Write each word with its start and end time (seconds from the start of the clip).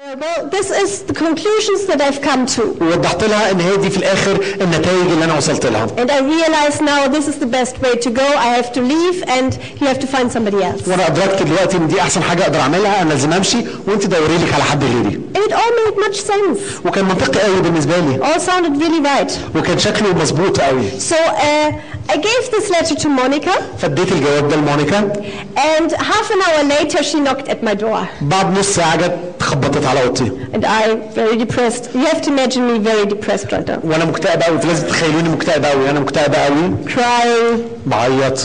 Well, 0.00 0.46
this 0.48 0.70
is 0.70 1.02
the 1.04 1.14
conclusions 1.14 1.86
that 1.86 2.00
I've 2.02 2.20
come 2.20 2.46
to. 2.56 2.62
ووضحت 2.80 3.24
لها 3.24 3.50
ان 3.50 3.60
هي 3.60 3.76
دي 3.76 3.90
في 3.90 3.96
الاخر 3.96 4.44
النتائج 4.60 5.10
اللي 5.12 5.24
انا 5.24 5.36
وصلت 5.36 5.66
لها 5.66 5.86
And 5.86 6.10
I 6.10 6.20
realize 6.20 6.80
now 6.80 7.08
this 7.08 7.26
is 7.28 7.38
the 7.38 7.46
best 7.46 7.74
way 7.82 7.94
to 8.06 8.10
go. 8.10 8.26
I 8.26 8.48
have 8.60 8.72
to 8.72 8.80
leave 8.80 9.22
and 9.38 9.58
you 9.80 9.86
have 9.86 9.98
to 9.98 10.06
find 10.06 10.30
somebody 10.32 10.62
else. 10.62 10.88
وانا 10.88 11.06
ادركت 11.06 11.42
دلوقتي 11.42 11.76
ان 11.76 11.88
دي 11.88 12.00
احسن 12.00 12.22
حاجه 12.22 12.42
اقدر 12.42 12.60
اعملها 12.60 13.02
انا 13.02 13.08
لازم 13.08 13.32
امشي 13.32 13.58
وانت 13.86 14.06
دوري 14.06 14.36
لك 14.38 14.54
على 14.54 14.62
حد 14.64 14.84
غيري 14.84 15.20
And 15.34 15.38
it 15.38 15.52
all 15.52 15.72
made 15.80 16.06
much 16.08 16.16
sense. 16.20 16.86
وكان 16.86 17.04
منطقي 17.04 17.40
قوي 17.40 17.60
بالنسبه 17.60 17.96
لي 17.98 18.18
All 18.24 18.38
sounded 18.40 18.82
really 18.82 19.02
right. 19.06 19.56
وكان 19.56 19.78
شكله 19.78 20.14
مظبوط 20.14 20.60
قوي 20.60 20.90
So 20.90 21.14
uh, 21.14 21.72
I 22.08 22.16
gave 22.16 22.50
this 22.56 22.70
letter 22.70 22.94
to 22.94 23.08
Monica 23.08 23.52
فاديت 23.78 24.12
الجواب 24.12 24.48
ده 24.48 24.56
لمونيكا 24.56 25.12
and 25.56 25.92
half 25.92 26.30
an 26.30 26.40
hour 26.46 26.62
later 26.64 27.02
she 27.02 27.20
knocked 27.20 27.48
at 27.48 27.62
my 27.62 27.74
door. 27.74 28.06
بعد 28.20 28.58
نص 28.58 28.66
ساعه 28.74 28.96
جت 28.96 29.18
خبطت 29.40 29.86
على 29.86 30.02
اوضتي 30.02 30.30
And 30.54 30.64
I, 30.64 30.94
very 31.14 31.36
depressed, 31.44 31.84
you 31.94 32.04
have 32.06 32.22
to 32.22 32.28
imagine 32.30 32.62
me 32.72 32.78
very 32.78 33.06
depressed 33.06 33.52
right 33.52 33.66
now. 33.68 33.78
وانا 33.84 34.04
مكتئب 34.04 34.42
قوي 34.42 34.58
لازم 34.58 34.86
تتخيلوني 34.86 35.28
مكتئب 35.28 35.64
قوي 35.64 35.90
انا 35.90 36.00
مكتئب 36.00 36.34
قوي 36.34 36.70
Crying. 36.86 37.60
بعيط 37.86 38.38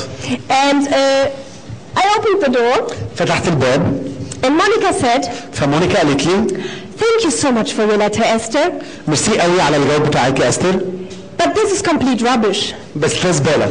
And 0.50 0.88
uh, 0.88 1.30
I 1.98 2.18
opened 2.18 2.44
the 2.46 2.58
door 2.58 2.94
فتحت 3.16 3.48
الباب 3.48 4.12
and 4.44 4.58
Monica 4.58 4.94
said, 4.94 5.30
فمونيكا 5.54 5.98
قالت 6.00 6.26
لي 6.26 6.48
thank 7.00 7.24
you 7.26 7.32
so 7.32 7.52
much 7.52 7.72
for 7.74 7.84
your 7.86 7.98
letter, 7.98 8.24
Esther, 8.24 8.72
ميرسي 9.08 9.40
قوي 9.40 9.62
على 9.62 9.78
الجواب 9.78 10.08
بتاعك 10.08 10.40
يا 10.40 10.50
استر 10.50 10.80
but 11.38 11.56
this 11.56 11.72
is 11.76 11.82
complete 11.82 12.22
rubbish. 12.22 12.74
بس 12.96 13.24
ده 13.24 13.32
زباله 13.32 13.68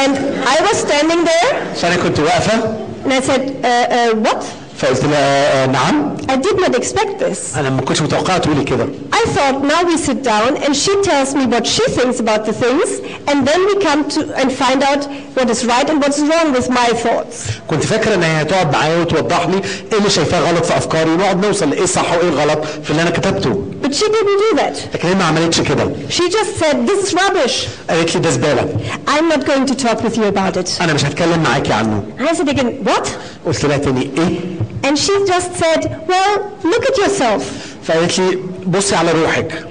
And 0.00 0.16
I 0.54 0.56
was 0.66 0.76
standing 0.78 1.24
there 1.24 1.74
فانا 1.76 1.96
كنت 1.96 2.20
واقفه 2.20 2.78
and 3.04 3.12
I 3.12 3.20
said, 3.20 3.64
uh, 3.64 3.68
uh, 3.68 4.28
what? 4.28 4.44
فقلت 4.78 5.04
لها 5.04 5.62
آه، 5.64 5.66
نعم 5.66 6.16
I 6.28 6.36
did 6.36 6.56
not 6.60 6.74
expect 6.76 7.18
this. 7.20 7.56
انا 7.56 7.70
ما 7.70 7.80
كنتش 7.82 8.02
متوقعه 8.02 8.38
تقولي 8.38 8.64
كده 8.64 8.86
I 9.12 9.26
thought 9.28 9.62
now 9.64 9.82
we 9.84 9.96
sit 9.96 10.22
down 10.22 10.56
and 10.64 10.76
she 10.76 10.92
tells 11.02 11.34
me 11.34 11.46
what 11.54 11.66
she 11.66 11.84
thinks 11.98 12.20
about 12.20 12.44
the 12.46 12.52
things 12.52 12.88
and 13.28 13.46
then 13.48 13.60
we 13.68 13.74
come 13.88 14.08
to 14.14 14.20
and 14.40 14.52
find 14.52 14.82
out 14.82 15.02
what 15.36 15.48
is 15.50 15.64
right 15.64 15.88
and 15.90 16.02
what's 16.04 16.20
wrong 16.30 16.48
with 16.56 16.68
my 16.70 16.88
thoughts. 17.04 17.50
كنت 17.68 17.84
فاكره 17.84 18.14
ان 18.14 18.22
هي 18.22 18.42
هتقعد 18.42 18.72
معايا 18.72 18.98
وتوضح 19.00 19.46
لي 19.46 19.56
ايه 19.92 19.98
اللي 19.98 20.10
شايفاه 20.10 20.40
غلط 20.50 20.64
في 20.64 20.76
افكاري 20.76 21.10
ونقعد 21.10 21.46
نوصل 21.46 21.70
لايه 21.70 21.82
الصح 21.82 22.12
وايه 22.12 22.28
الغلط 22.28 22.64
في 22.84 22.90
اللي 22.90 23.02
انا 23.02 23.10
كتبته 23.10 23.64
But 23.82 23.94
she 23.94 24.04
didn't 24.04 24.40
do 24.54 24.58
that. 24.60 24.94
لكن 24.94 25.08
هي 25.08 25.14
ما 25.14 25.24
عملتش 25.24 25.60
كده 25.60 25.90
She 26.10 26.22
just 26.22 26.60
said, 26.62 26.76
this 26.88 27.08
is 27.08 27.14
rubbish. 27.14 27.68
قالت 27.90 28.14
لي 28.14 28.20
ده 28.20 28.30
زباله 28.30 28.68
I'm 29.08 29.32
not 29.34 29.44
going 29.46 29.66
to 29.72 29.84
talk 29.86 29.98
with 30.04 30.16
you 30.16 30.24
about 30.24 30.56
it. 30.62 30.82
انا 30.82 30.92
مش 30.92 31.04
هتكلم 31.04 31.42
معاكي 31.42 31.72
عنه 31.72 32.02
I 32.18 32.34
said 32.34 32.48
again, 32.48 32.88
what? 32.88 33.08
قلت 33.46 33.64
لها 33.64 33.76
تاني 33.76 34.10
ايه 34.18 34.38
And 34.86 34.96
she 34.98 35.12
just 35.32 35.50
said, 35.62 35.82
well, 36.08 36.34
look 36.72 36.84
at 36.90 36.96
yourself. 36.98 37.42
فقالت 37.84 38.18
لي 38.18 38.38
بصي 38.66 38.96
على 38.96 39.12
روحك 39.12 39.64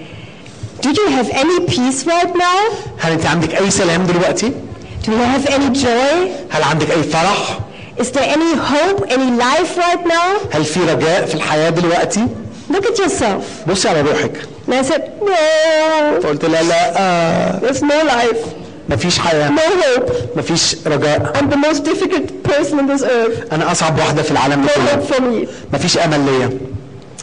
Do 0.81 0.89
you 0.89 1.07
have 1.17 1.29
any 1.29 1.59
peace 1.71 2.05
right 2.07 2.33
now? 2.35 2.73
هل 2.99 3.11
انت 3.11 3.25
عندك 3.25 3.55
اي 3.61 3.71
سلام 3.71 4.05
دلوقتي 4.05 4.51
Do 5.04 5.10
you 5.12 5.18
have 5.18 5.46
any 5.46 5.70
joy? 5.84 6.30
هل 6.50 6.62
عندك 6.62 6.90
اي 6.90 7.02
فرح 7.02 7.58
Is 7.98 8.04
there 8.10 8.28
any 8.36 8.54
hope, 8.56 9.00
any 9.10 9.30
life 9.38 9.76
right 9.78 10.06
now? 10.06 10.54
هل 10.56 10.64
في 10.64 10.80
رجاء 10.80 11.26
في 11.26 11.34
الحياة 11.34 11.70
دلوقتي 11.70 12.26
Look 12.70 12.84
at 12.86 12.98
yourself. 12.98 13.68
بصي 13.68 13.88
على 13.88 14.00
روحك 14.00 14.32
And 14.68 14.74
I 14.74 14.82
said, 14.82 15.02
no, 15.20 16.22
فقلت 16.22 16.44
لها 16.44 16.62
لا 16.62 16.92
آه 17.00 17.60
there's 17.60 17.82
no 17.82 18.10
life, 18.10 18.46
مفيش 18.88 19.18
حياه 19.18 19.50
no 19.50 19.60
hope. 19.60 20.12
مفيش 20.36 20.76
رجاء 20.86 21.32
I'm 21.36 21.50
the 21.54 21.56
most 21.68 21.80
difficult 21.84 22.50
person 22.52 22.78
on 22.78 22.86
this 22.96 23.02
earth. 23.02 23.52
أنا 23.52 23.72
اصعب 23.72 23.98
واحدة 23.98 24.22
في 24.22 24.30
العالم 24.30 24.66
No 24.66 24.70
كله 24.70 24.86
hope 24.92 25.12
for 25.14 25.18
me. 25.20 25.48
مفيش 25.74 25.98
امل 25.98 26.20
ليا 26.20 26.50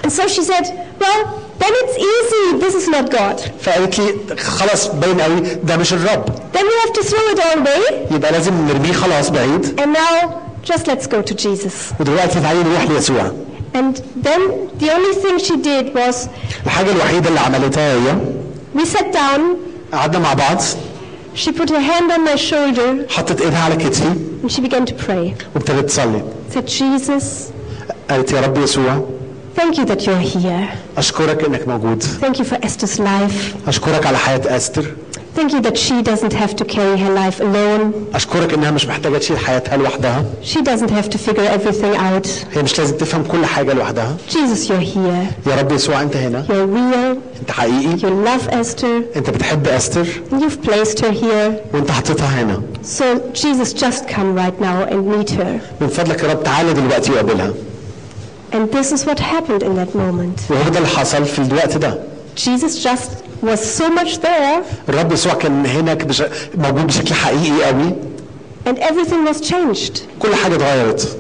And 0.05 0.13
so 0.13 0.29
she 0.29 0.43
said, 0.43 0.65
well, 1.01 1.21
then 1.63 1.73
it's 1.83 1.97
easy. 2.13 2.59
This 2.65 2.75
is 2.75 2.89
not 2.89 3.11
God. 3.11 3.41
فقالت 3.61 3.99
لي 3.99 4.37
خلاص 4.39 4.87
باين 4.89 5.21
قوي 5.21 5.41
ده 5.41 5.77
مش 5.77 5.93
الرب 5.93 6.25
Then 6.53 6.65
we 6.67 6.75
have 6.85 6.93
to 6.93 7.03
throw 7.11 7.25
it 7.35 7.41
all 7.41 7.59
away. 7.67 8.15
يبقى 8.15 8.33
لازم 8.33 8.67
نرميه 8.69 8.93
خلاص 8.93 9.31
بعيد 9.31 9.81
And 9.81 9.93
now, 9.93 10.41
just 10.71 10.87
let's 10.87 11.07
go 11.07 11.23
to 11.23 11.35
Jesus. 11.35 11.93
ودلوقتي 12.01 12.41
تعالي 12.41 12.63
نروح 12.63 12.83
ليسوع 12.91 13.33
And 13.75 13.97
then 14.27 14.41
the 14.81 14.91
only 14.97 15.15
thing 15.23 15.39
she 15.39 15.57
did 15.57 15.95
was 15.95 16.29
الحاجه 16.67 16.91
الوحيده 16.93 17.29
اللي 17.29 17.41
عملتها 17.41 17.93
هي 17.95 18.15
we 18.77 18.85
sat 18.87 19.13
down. 19.15 19.41
قعدنا 19.93 20.19
مع 20.19 20.35
بعض 20.35 20.61
She 21.35 21.51
put 21.51 21.69
her 21.71 21.81
hand 21.81 22.11
on 22.13 22.25
my 22.31 22.37
shoulder 22.37 23.11
حطت 23.13 23.41
ايدها 23.41 23.59
على 23.59 23.77
كتفي 23.77 24.13
and 24.45 24.51
she 24.53 24.61
began 24.61 24.87
to 24.87 24.93
pray. 25.07 25.45
وابتدت 25.55 25.85
تصلي 25.89 26.23
Said, 26.55 26.67
Jesus, 26.67 27.25
قالت 28.11 28.33
يا 28.33 28.41
رب 28.41 28.59
يسوع 28.59 29.05
thank 29.59 29.77
you 29.79 29.85
that 29.85 30.01
you're 30.07 30.37
here. 30.39 30.69
اشكرك 30.99 31.45
انك 31.45 31.69
موجود 31.69 32.03
Thank 32.03 32.37
you 32.39 32.45
for 32.45 32.67
Esther's 32.67 32.99
life. 32.99 33.69
اشكرك 33.69 34.07
على 34.07 34.19
حياه 34.19 34.57
استر 34.57 34.85
Thank 35.37 35.53
you 35.53 35.61
that 35.69 35.77
she 35.77 35.97
doesn't 36.11 36.33
have 36.33 36.55
to 36.61 36.65
carry 36.65 36.97
her 37.05 37.11
life 37.11 37.41
alone. 37.41 37.93
اشكرك 38.15 38.55
انها 38.55 38.71
مش 38.71 38.87
محتاجه 38.87 39.19
تشيل 39.19 39.39
حياتها 39.39 39.77
لوحدها 39.77 40.25
She 40.45 40.57
doesn't 40.59 40.91
have 40.91 41.09
to 41.11 41.19
figure 41.19 41.49
everything 41.59 41.97
out. 41.97 42.29
هي 42.57 42.63
مش 42.63 42.79
لازم 42.79 42.97
تفهم 42.97 43.23
كل 43.25 43.47
حاجه 43.47 43.73
لوحدها 43.73 44.17
Jesus, 44.31 44.69
you're 44.69 44.95
here. 44.97 45.49
يا 45.51 45.57
رب 45.61 45.73
يسوع 45.73 46.03
انت 46.03 46.17
هنا 46.17 46.45
You're 46.49 46.77
real. 46.77 47.19
انت 47.41 47.51
حقيقي 47.51 47.97
You 47.99 48.29
love 48.29 48.51
Esther. 48.53 49.17
انت 49.17 49.31
بتحب 49.31 49.67
استر 49.69 50.07
And 50.33 50.35
you've 50.43 50.67
placed 50.69 50.99
her 51.01 51.13
here. 51.23 51.75
وانت 51.75 51.91
حطيتها 51.91 52.27
هنا 52.43 52.63
So, 52.99 53.05
Jesus, 53.35 53.73
just 53.73 54.09
come 54.09 54.39
right 54.39 54.61
now 54.61 54.93
and 54.93 55.09
meet 55.15 55.31
her. 55.31 55.61
من 55.81 55.89
فضلك 55.89 56.23
يا 56.23 56.29
رب 56.33 56.43
تعالى 56.45 56.73
دلوقتي 56.73 57.13
وقابلها 57.13 57.53
And 58.53 58.71
this 58.73 58.93
is 58.93 59.05
what 59.07 59.19
happened 59.19 59.63
in 59.63 59.75
that 59.77 59.95
moment. 59.95 60.51
وهو 60.51 60.69
ده 60.71 60.79
اللي 60.79 60.89
حصل 60.89 61.25
في 61.25 61.39
الوقت 61.39 61.77
ده 61.77 61.99
Jesus 62.37 62.83
just 62.85 63.11
was 63.43 63.61
so 63.79 63.85
much 63.99 64.19
there, 64.23 64.63
الرب 64.89 65.13
يسوع 65.13 65.35
كان 65.35 65.67
هناك 65.67 66.05
بش... 66.05 66.23
موجود 66.59 66.87
بشكل 66.87 67.15
حقيقي 67.15 67.65
قوي 67.65 67.93
and 68.67 68.79
everything 68.79 69.29
was 69.33 69.41
changed. 69.51 69.99
كل 70.19 70.35
حاجه 70.35 70.55
اتغيرت 70.55 71.17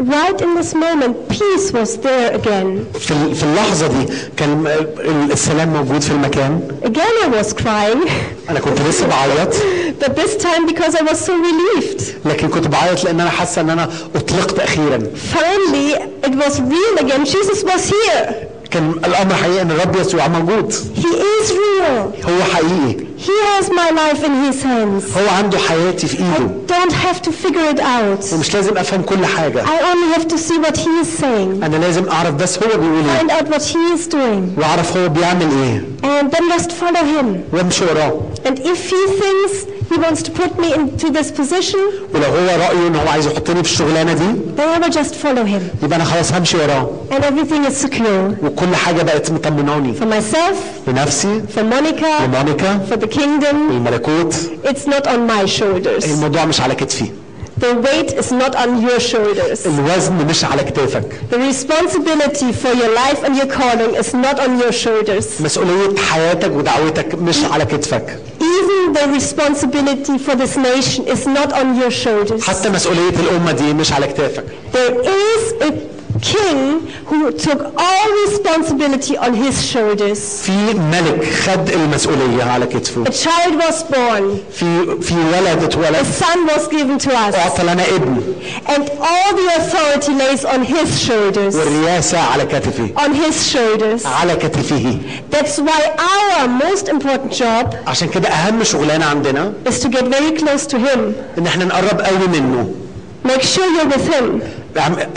Right 0.00 0.38
in 0.46 0.50
this 0.60 0.74
moment, 0.74 1.14
peace 1.28 1.66
was 1.72 1.90
there 2.06 2.30
again. 2.40 2.98
في 2.98 3.10
ال- 3.10 3.34
في 3.34 3.42
اللحظه 3.42 3.86
دي 3.86 4.06
كان 4.36 4.66
ال- 4.66 5.32
السلام 5.32 5.68
موجود 5.68 6.02
في 6.02 6.10
المكان 6.10 6.60
Again, 6.84 7.24
I 7.26 7.42
was 7.42 7.52
crying, 7.52 8.10
انا 8.50 8.60
كنت 8.60 8.80
لسه 8.88 9.06
بعيط 9.06 9.54
but 10.00 10.16
this 10.16 10.42
time 10.44 10.66
because 10.72 10.94
I 10.94 11.02
was 11.02 11.18
so 11.26 11.32
relieved. 11.32 12.02
لكن 12.24 12.48
كنت 12.48 12.66
بعيط 12.66 13.04
لان 13.04 13.20
انا 13.20 13.30
حاسه 13.30 13.60
ان 13.60 13.70
انا 13.70 13.88
اطلقت 14.14 14.58
اخيرا 14.58 14.98
Finally, 15.34 15.98
it 16.26 16.34
was 16.34 16.54
real 16.58 17.04
again. 17.04 17.24
Jesus 17.24 17.64
was 17.64 17.90
here. 17.90 18.32
كان 18.70 18.90
الامر 18.90 19.34
حقيقي 19.34 19.62
ان 19.62 19.70
الرب 19.70 19.96
يسوع 19.96 20.28
موجود 20.28 20.72
He 20.96 21.06
is 21.42 21.50
real. 21.50 22.26
هو 22.28 22.42
حقيقي 22.54 23.04
He 23.26 23.36
has 23.52 23.66
my 23.70 23.90
life 24.02 24.20
in 24.28 24.34
his 24.46 24.62
hands. 24.62 25.16
هو 25.16 25.28
عنده 25.38 25.58
حياتي 25.58 26.06
في 26.06 26.16
I 26.16 26.20
ايده 26.20 26.50
don't 26.68 26.92
have 26.92 27.22
to 27.22 27.30
figure 27.30 27.76
it 27.76 27.80
out. 27.80 28.32
ومش 28.34 28.54
لازم 28.54 28.78
افهم 28.78 29.02
كل 29.02 29.26
حاجه 29.26 29.64
I 29.64 29.68
only 29.92 30.18
have 30.18 30.26
to 30.28 30.38
see 30.38 30.58
what 30.66 30.76
he 30.76 30.88
is 31.04 31.20
saying, 31.22 31.64
انا 31.64 31.76
لازم 31.76 32.08
اعرف 32.08 32.34
بس 32.34 32.58
هو 32.62 32.68
بيقول 32.68 33.04
ايه 33.08 33.18
find 33.18 33.30
out 33.30 33.48
what 33.54 33.62
he 33.62 33.98
is 33.98 34.12
doing, 34.14 34.58
واعرف 34.58 34.96
هو 34.96 35.08
بيعمل 35.08 35.48
ايه 35.62 35.84
and 36.20 36.26
then 36.30 36.58
just 36.58 36.68
follow 36.70 37.04
him. 37.20 37.54
وامشي 37.54 37.84
وراه 37.84 38.20
And 38.44 38.58
if 38.58 38.90
he 38.90 39.02
thinks 39.20 39.67
he 39.92 39.96
wants 39.98 40.22
to 40.22 40.30
put 40.30 40.50
me 40.62 40.68
into 40.74 41.06
this 41.18 41.30
position, 41.40 41.84
ولو 42.14 42.24
هو 42.24 42.46
رايه 42.60 42.86
ان 42.88 42.96
هو 42.96 43.08
عايز 43.08 43.26
يحطني 43.26 43.62
في 43.64 43.70
الشغلانه 43.70 44.12
دي 44.12 44.24
then 44.56 44.60
I 44.82 44.84
will 44.86 44.92
just 44.94 45.14
follow 45.14 45.44
him. 45.46 45.84
يبقى 45.84 45.96
انا 45.96 46.04
خلاص 46.04 46.32
همشي 46.32 46.56
وراه 46.56 46.90
And 47.10 47.22
everything 47.22 47.70
is 47.70 47.86
secure. 47.86 48.44
وكل 48.44 48.76
حاجه 48.76 49.02
بقت 49.02 49.30
مطمناني 49.30 49.94
For 50.00 50.04
myself, 50.04 50.88
لنفسي 50.88 51.42
for 51.56 51.60
Monica, 51.60 52.22
لمونيكا 52.22 52.86
for 52.90 52.96
the 52.96 53.06
kingdom, 53.08 53.54
الملكوت 53.70 54.34
it's 54.64 54.86
not 54.90 55.06
on 55.06 55.30
my 55.30 55.46
shoulders. 55.60 56.04
الموضوع 56.04 56.44
مش 56.44 56.60
على 56.60 56.74
كتفي 56.74 57.04
The 57.60 57.72
weight 57.88 58.10
is 58.22 58.30
not 58.32 58.54
on 58.56 58.70
your 58.86 59.00
shoulders. 59.00 59.66
الوزن 59.66 60.26
مش 60.30 60.44
على 60.44 60.64
كتافك 60.64 61.04
The 61.30 61.36
responsibility 61.52 62.52
for 62.62 62.72
your 62.80 62.92
life 63.02 63.20
and 63.26 63.36
your 63.36 63.46
calling 63.58 63.94
is 64.02 64.12
not 64.14 64.36
on 64.40 64.58
your 64.62 64.72
shoulders. 64.72 65.40
مسؤوليه 65.40 65.96
حياتك 65.96 66.50
ودعوتك 66.56 67.14
مش 67.14 67.36
على 67.44 67.64
كتفك 67.64 68.18
Even 68.40 68.92
the 68.98 69.06
responsibility 69.18 70.18
for 70.26 70.34
this 70.42 70.56
nation 70.56 71.02
is 71.14 71.26
not 71.26 71.52
on 71.52 71.76
your 71.80 71.90
shoulders. 71.90 72.42
حتى 72.44 72.68
مسؤوليه 72.70 73.08
الامه 73.10 73.52
دي 73.52 73.72
مش 73.74 73.92
على 73.92 74.06
كتافك 74.06 74.44
There 74.72 74.94
is 75.04 75.62
a 75.62 75.72
king 76.22 76.86
who 77.10 77.30
took 77.32 77.60
all 77.76 78.06
responsibility 78.26 79.16
on 79.18 79.32
his 79.34 79.56
shoulders. 79.72 80.42
في 80.46 80.74
ملك 80.92 81.24
خد 81.46 81.68
المسؤوليه 81.70 82.44
على 82.44 82.66
كتفه 82.66 83.04
A 83.04 83.08
child 83.10 83.54
was 83.62 83.82
born. 83.82 84.52
في 84.52 85.00
في 85.02 85.14
ولد 85.14 85.60
A 85.62 85.64
اتولد 85.64 86.06
son 86.20 86.48
was 86.48 86.68
given 86.68 86.98
to 87.06 87.10
us. 87.10 87.34
اعطى 87.34 87.62
لنا 87.62 87.84
ابن 87.96 88.22
And 88.66 88.88
all 88.90 89.30
the 89.36 89.48
authority 89.60 90.12
lays 90.12 90.44
on 90.44 90.62
his 90.64 91.00
shoulders. 91.06 91.54
والرياسه 91.56 92.18
على 92.18 92.44
كتفه 92.46 92.88
On 92.96 93.12
his 93.14 93.52
shoulders. 93.52 94.06
على 94.06 94.36
كتفه 94.36 94.98
That's 95.30 95.58
why 95.58 95.80
our 95.98 96.48
most 96.48 96.88
important 96.88 97.32
job 97.32 97.74
عشان 97.86 98.08
كده 98.08 98.28
اهم 98.28 98.64
شغلانه 98.64 99.04
عندنا 99.04 99.52
is 99.68 99.72
to 99.80 99.88
get 99.88 100.04
very 100.04 100.38
close 100.42 100.66
to 100.66 100.76
him. 100.78 100.98
ان 101.38 101.46
احنا 101.46 101.64
نقرب 101.64 102.00
قوي 102.00 102.28
منه 102.28 102.68
Make 103.26 103.42
sure 103.42 103.66
you're 103.76 103.90
with 103.96 104.06
him. 104.14 104.42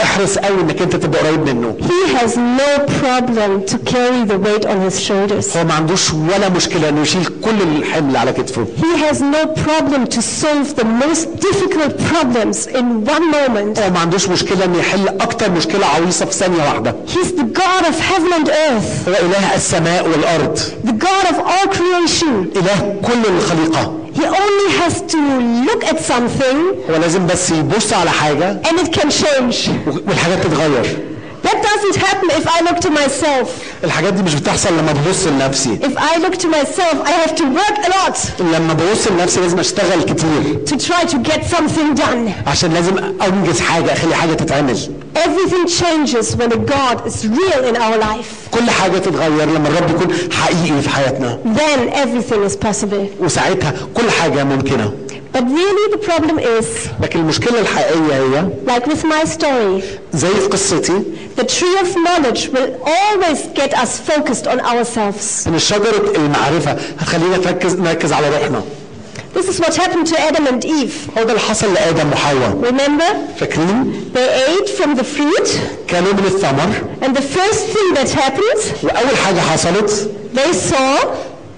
احرص 0.03 0.39
قوي 0.39 0.61
انك 0.61 0.83
انت 0.83 0.97
تبقى 0.97 1.27
قريب 1.27 1.49
منه 1.49 1.75
He 1.81 2.11
has 2.17 2.37
no 2.37 2.87
problem 3.03 3.73
to 3.73 3.77
carry 3.93 4.25
the 4.33 4.39
weight 4.47 4.65
on 4.67 4.79
his 4.91 5.01
shoulders. 5.09 5.57
هو 5.57 5.65
ما 5.65 5.75
عندوش 5.75 6.13
ولا 6.13 6.49
مشكله 6.49 6.89
انه 6.89 7.01
يشيل 7.01 7.25
كل 7.45 7.63
الحمل 7.77 8.17
على 8.17 8.33
كتفه 8.33 8.67
He 8.81 8.99
has 9.11 9.17
no 9.21 9.47
problem 9.47 10.07
to 10.15 10.21
solve 10.23 10.77
the 10.81 10.85
most 11.05 11.27
difficult 11.49 11.93
problems 12.13 12.67
in 12.67 12.87
one 13.17 13.27
moment. 13.31 13.79
هو 13.83 13.91
ما 13.91 13.99
عندوش 14.01 14.29
مشكله 14.29 14.65
انه 14.65 14.79
يحل 14.79 15.09
أكتر 15.09 15.51
مشكله 15.51 15.87
عويصه 15.87 16.27
في 16.27 16.33
ثانية 16.33 16.63
واحدة 16.63 16.95
He's 17.15 17.29
the 17.41 17.59
God 17.61 17.85
of 17.85 17.95
heaven 18.11 18.33
and 18.41 18.49
earth, 18.49 19.09
هو 19.09 19.15
اله 19.27 19.55
السماء 19.55 20.09
والارض 20.09 20.59
the 20.87 21.05
God 21.05 21.27
of 21.33 21.37
all 21.37 21.69
creation. 21.77 22.57
اله 22.57 22.97
كل 23.03 23.31
الخليقه 23.37 24.02
He 24.14 24.26
only 24.26 24.70
has 24.82 24.94
to 25.14 25.18
look 25.68 25.84
at 25.86 26.00
something 26.12 26.58
هو 26.92 26.96
لازم 27.02 27.28
بس 27.28 27.52
يبص 27.52 27.94
على 27.94 28.10
حاجه 28.10 28.62
and 28.64 28.80
it 28.80 29.00
can 29.00 29.10
change. 29.10 29.70
والحاجات 29.88 30.44
تتغير 30.44 31.11
That 31.44 31.60
doesn't 31.70 31.98
happen 32.08 32.28
if 32.40 32.46
I 32.56 32.60
look 32.68 32.80
to 32.88 32.90
myself. 32.90 33.50
الحاجات 33.84 34.14
دي 34.14 34.24
مش 34.24 34.36
بتحصل 34.36 34.78
لما 34.78 34.92
ببص 34.92 35.28
لنفسي 35.28 35.80
If 35.82 35.98
I 35.98 36.18
look 36.20 36.36
to 36.38 36.48
myself, 36.48 37.08
I 37.08 37.12
have 37.12 37.36
to 37.36 37.44
work 37.44 37.78
a 37.86 37.90
lot 37.90 38.42
لما 38.42 38.74
ببص 38.74 39.08
لنفسي 39.08 39.40
لازم 39.42 39.60
اشتغل 39.60 40.04
كتير 40.04 40.60
to 40.66 40.74
try 40.84 41.06
to 41.12 41.18
get 41.30 41.42
something 41.56 42.00
done. 42.00 42.48
عشان 42.48 42.74
لازم 42.74 42.98
انجز 42.98 43.60
حاجه 43.60 43.94
اخلي 43.94 44.16
حاجه 44.16 44.34
تتعمل 44.34 44.78
Everything 45.16 45.68
changes 45.82 46.36
when 46.40 46.52
a 46.52 46.60
God 46.76 46.98
is 47.08 47.18
real 47.28 47.62
in 47.72 47.76
our 47.76 47.98
life. 47.98 48.52
كل 48.52 48.70
حاجه 48.70 48.98
تتغير 48.98 49.46
لما 49.50 49.68
الرب 49.70 49.90
يكون 49.90 50.16
حقيقي 50.32 50.82
في 50.82 50.90
حياتنا 50.90 51.40
Then 51.46 51.94
everything 51.94 52.50
is 52.52 52.56
possible. 52.68 53.24
وساعتها 53.24 53.74
كل 53.94 54.12
حاجه 54.12 54.44
ممكنه 54.44 54.94
But 55.34 55.44
really 55.44 55.92
the 55.96 56.02
problem 56.10 56.40
is, 56.40 56.66
لكن 57.02 57.20
المشكله 57.20 57.60
الحقيقيه 57.62 58.14
هي 58.14 58.48
like 58.68 58.86
with 58.86 59.04
my 59.04 59.26
story, 59.30 59.84
زي 60.14 60.28
في 60.30 60.48
قصتي 60.52 61.02
the 61.38 61.44
tree 61.44 61.78
of 61.82 61.88
knowledge 61.96 62.48
will 62.50 62.72
always 62.86 63.40
get 63.60 63.74
us 63.74 64.00
focused 64.12 64.48
on 64.48 64.60
ourselves. 64.60 65.48
ان 65.48 65.60
شجره 65.60 66.14
المعرفه 66.16 66.72
هتخلينا 67.00 67.38
نركز 67.38 67.76
نركز 67.76 68.14
على 68.14 68.30
روحنا 68.30 68.62
This 69.36 69.50
is 69.54 69.60
what 69.60 69.76
happened 69.76 70.08
to 70.08 70.20
Adam 70.20 70.48
and 70.48 70.66
Eve. 70.66 71.18
هو 71.18 71.24
ده 71.24 71.30
اللي 71.30 71.40
حصل 71.40 71.74
لادم 71.74 72.12
وحواء 72.12 72.58
Remember? 72.72 73.40
فاكرين 73.40 74.12
They 74.14 74.60
ate 74.60 74.70
from 74.70 74.96
the 75.00 75.04
fruit, 75.04 75.50
كانوا 75.88 76.14
من 76.14 76.26
الثمر 76.26 76.70
and 77.02 77.16
the 77.18 77.22
first 77.22 77.64
thing 77.76 77.94
that 77.94 78.10
happened, 78.20 78.84
واول 78.84 79.18
حاجه 79.26 79.40
حصلت 79.40 80.10
they 80.36 80.54
saw 80.72 81.06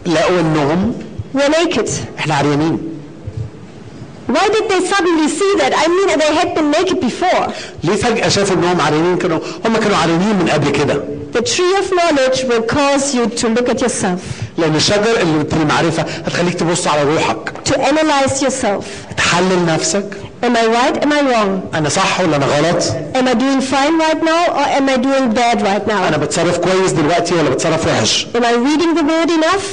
لقوا 0.06 0.40
انهم 0.40 0.94
were 1.36 1.50
naked. 1.52 1.90
احنا 2.20 2.36
عريانين 2.36 2.93
Why 4.36 4.48
did 4.56 4.66
they 4.72 4.82
suddenly 4.94 5.28
see 5.40 5.52
that? 5.62 5.72
I 5.84 5.86
mean, 5.96 6.10
they 6.24 6.32
had 6.40 6.50
been 6.56 6.70
naked 6.78 7.00
before. 7.10 7.54
ليه 7.84 7.96
فجاه 7.96 8.30
شافوا 8.30 8.56
انهم 8.56 8.82
عريانين 8.82 9.18
كانوا 9.18 9.40
هم 9.66 9.78
كانوا 9.78 9.98
عريانين 9.98 10.36
من 10.36 10.50
قبل 10.50 10.70
كده 10.70 11.04
The 11.34 11.42
tree 11.42 11.74
of 11.82 11.88
knowledge 11.98 12.40
will 12.50 12.64
cause 12.78 13.14
you 13.16 13.24
to 13.40 13.48
look 13.56 13.70
at 13.70 13.82
yourself, 13.82 14.22
لان 14.58 14.76
الشجر 14.76 15.22
اللي 15.22 15.46
في 15.50 15.56
المعرفه 15.56 16.02
هتخليك 16.04 16.54
تبص 16.54 16.88
على 16.88 17.04
روحك 17.04 17.54
to 17.70 17.72
analyze 17.74 18.42
yourself. 18.42 18.84
تحلل 19.18 19.66
نفسك 19.66 20.06
Am 20.44 20.56
I 20.56 20.66
right? 20.78 21.04
Am 21.04 21.12
I 21.12 21.22
wrong? 21.32 21.76
انا 21.76 21.90
صح 21.90 22.22
ولا 22.22 22.36
انا 22.36 22.46
غلط 22.46 22.84
Am 23.16 23.28
I 23.28 23.34
doing 23.34 23.62
fine 23.62 23.96
right 24.06 24.22
now 24.24 24.44
or 24.60 24.66
am 24.80 24.90
I 24.90 24.98
doing 24.98 25.34
bad 25.40 25.62
right 25.62 25.90
انا 25.92 26.12
now? 26.12 26.20
بتصرف 26.20 26.58
كويس 26.58 26.92
دلوقتي 26.92 27.36
ولا 27.36 27.50
بتصرف 27.50 27.88
وحش 27.88 28.28
Am 28.36 28.40
I 28.40 28.54
reading 28.68 28.98
the 29.00 29.04
word 29.04 29.30
enough? 29.32 29.66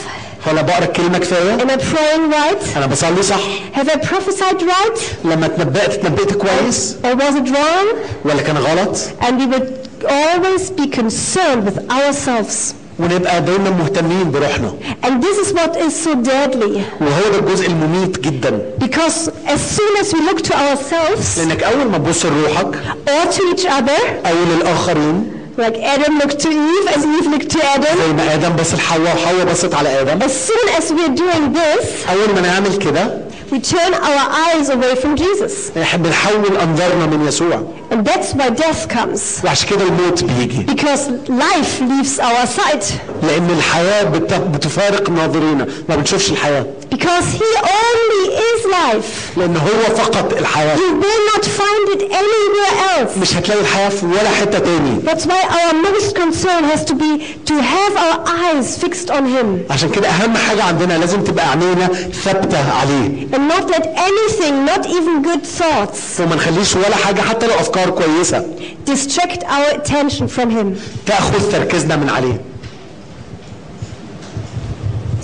ولا 0.48 0.62
بقرا 0.62 0.86
الكلمة 0.86 1.18
كفايه 1.18 1.58
Am 1.58 1.70
I 1.70 1.78
praying 1.78 2.32
right? 2.34 2.78
أنا 2.78 2.86
بصلي 2.86 3.24
صح 3.24 3.40
Have 3.76 3.88
I 3.90 3.96
prophesied 4.06 4.62
right? 4.62 5.00
لما 5.26 5.46
اتنبأت 5.46 5.94
اتنبأت 5.94 6.32
كويس 6.34 6.96
Or 7.04 7.16
was 7.16 7.36
it 7.36 7.50
wrong? 7.56 7.96
ولا 8.26 8.42
كان 8.42 8.58
غلط 8.58 8.98
And 9.22 9.34
we 9.40 9.46
would 9.46 9.88
always 10.06 10.70
be 10.72 10.88
concerned 10.88 11.66
with 11.66 11.92
ourselves. 11.92 12.74
ونبقى 13.00 13.42
دايما 13.42 13.70
مهتمين 13.70 14.32
بروحنا 14.32 14.74
And 15.04 15.24
this 15.24 15.48
is 15.48 15.54
what 15.54 15.76
is 15.78 16.04
so 16.06 16.14
deadly. 16.16 16.82
وهو 17.02 17.32
ده 17.32 17.40
الجزء 17.40 17.68
المميت 17.68 18.20
جدا 18.20 18.62
Because 18.80 19.30
as 19.48 19.60
soon 19.78 19.98
as 20.02 20.14
we 20.14 20.22
look 20.30 20.42
to 20.42 20.54
ourselves 20.56 21.38
لانك 21.40 21.64
اول 21.64 21.86
ما 21.88 21.98
تبص 21.98 22.26
لروحك 22.26 22.76
or 23.08 23.32
to 23.32 23.40
each 23.56 23.66
other, 23.66 24.28
أو 24.28 24.34
للاخرين 24.56 25.32
like 25.59 25.77
Adam 25.95 26.19
looked 26.19 26.39
to 26.45 26.49
Eve 26.49 26.89
as 26.97 27.03
Eve 27.17 27.27
looked 27.35 27.51
to 27.57 27.61
Adam, 27.77 27.97
زي 28.07 28.13
ما 28.13 28.35
ادم 28.35 28.57
بص 28.57 28.75
لحواء 28.75 29.17
وحواء 29.17 29.45
بصت 29.53 29.75
على 29.75 30.01
ادم 30.01 30.21
as 30.21 30.31
soon 30.49 30.69
as 30.79 30.85
we're 30.91 31.17
doing 31.21 31.55
this, 31.57 32.11
اول 32.11 32.35
ما 32.35 32.41
نعمل 32.41 32.77
كده 32.79 33.27
we 33.53 33.59
turn 33.61 33.95
our 33.95 34.27
eyes 34.49 34.69
away 34.71 34.95
from 35.03 35.17
Jesus. 35.17 35.79
احنا 35.83 36.03
بنحول 36.03 36.57
انظارنا 36.57 37.07
من 37.07 37.27
يسوع 37.29 37.63
And 37.93 38.05
that's 38.05 38.35
why 38.35 38.51
death 38.51 38.89
comes. 38.95 39.45
وعشان 39.45 39.69
كده 39.71 39.83
الموت 39.85 40.25
بيجي 40.25 40.67
Because 40.67 41.09
life 41.29 41.81
leaves 41.81 42.21
our 42.21 42.47
sight. 42.61 42.85
لان 43.23 43.51
الحياه 43.59 44.05
بت- 44.05 44.33
بتفارق 44.55 45.11
ناظرينا 45.11 45.67
ما 45.89 45.97
بنشوفش 45.97 46.31
الحياه 46.31 46.67
Because 46.91 47.27
He 47.41 47.51
only 47.83 48.25
is 48.51 48.61
life. 48.81 49.37
لان 49.37 49.57
هو 49.57 49.95
فقط 49.97 50.33
الحياه 50.33 50.77
You 50.77 50.81
will 51.05 51.35
not 51.37 51.45
find 51.45 51.97
it 51.97 52.03
anywhere 52.03 52.75
else. 52.99 53.19
مش 53.19 53.37
هتلاقي 53.37 53.61
الحياه 53.61 53.89
في 53.89 54.07
ولا 54.07 54.31
حته 54.31 54.59
تاني 54.59 55.01
That's 55.05 55.25
why 55.27 55.43
our 55.59 55.75
most 55.75 56.15
concern 56.17 56.65
has 56.73 56.85
to 56.91 56.95
be 56.95 57.11
to 57.51 57.55
have 57.75 57.95
our 58.07 58.19
eyes 58.29 58.79
fixed 58.85 59.11
on 59.11 59.25
Him 59.37 59.73
عشان 59.73 59.91
كده 59.91 60.09
اهم 60.09 60.37
حاجه 60.37 60.63
عندنا 60.63 60.99
لازم 60.99 61.25
تبقى 61.25 61.51
عينينا 61.51 61.87
ثابته 62.25 62.73
عليه 62.81 63.27
and 63.33 63.53
not 63.53 63.71
let 63.71 63.85
anything, 64.09 64.55
not 64.73 64.87
even 64.87 65.23
good 65.29 65.45
thoughts, 65.61 66.21
وما 66.21 66.35
نخليش 66.37 66.77
ولا 66.77 66.97
حاجه 66.97 67.21
حتى 67.21 67.47
لو 67.47 67.55
افكار 67.55 67.91
كويسه 67.91 68.45
distract 68.91 69.43
our 69.43 69.77
attention 69.79 70.25
from 70.39 70.49
Him. 70.51 70.67
تاخذ 71.07 71.53
تركيزنا 71.53 71.97
من 71.97 72.09
عليه 72.11 72.41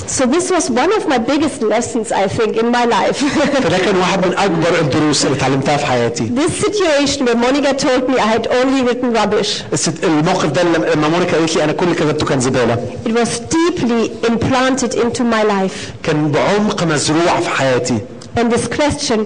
So 0.06 0.26
this 0.26 0.46
was 0.50 0.64
one 0.82 0.92
of 0.98 1.02
my 1.12 1.18
biggest 1.32 1.58
lessons, 1.74 2.06
I 2.12 2.26
think, 2.36 2.52
in 2.62 2.66
my 2.78 2.84
life. 2.84 3.18
فده 3.64 3.78
كان 3.78 3.96
واحد 3.96 4.26
من 4.26 4.34
اكبر 4.38 4.78
الدروس 4.80 5.24
اللي 5.26 5.36
اتعلمتها 5.36 5.76
في 5.76 5.86
حياتي 5.86 6.30
this 6.36 6.64
situation 6.66 7.24
where 7.26 7.36
Monica 7.36 7.72
told 7.86 8.08
me 8.10 8.14
I 8.18 8.26
had 8.36 8.46
only 8.46 8.82
written 8.88 9.12
rubbish, 9.14 9.62
الست- 9.72 10.04
الموقف 10.04 10.46
ده 10.50 10.62
اللي- 10.62 10.92
لما 10.94 11.08
مونيكا 11.08 11.36
قالت 11.36 11.56
لي 11.56 11.64
انا 11.64 11.72
كل 11.72 11.84
اللي 11.84 11.94
كتبته 11.96 12.26
كان 12.26 12.40
زباله 12.40 12.78
it 13.06 13.10
was 13.10 13.28
deeply 13.54 14.28
implanted 14.30 14.94
into 14.94 15.20
my 15.20 15.42
life. 15.44 15.90
كان 16.02 16.30
بعمق 16.32 16.82
مزروع 16.84 17.40
في 17.40 17.48
حياتي 17.48 17.98
And 18.36 18.52
this 18.52 18.66
question, 18.80 19.18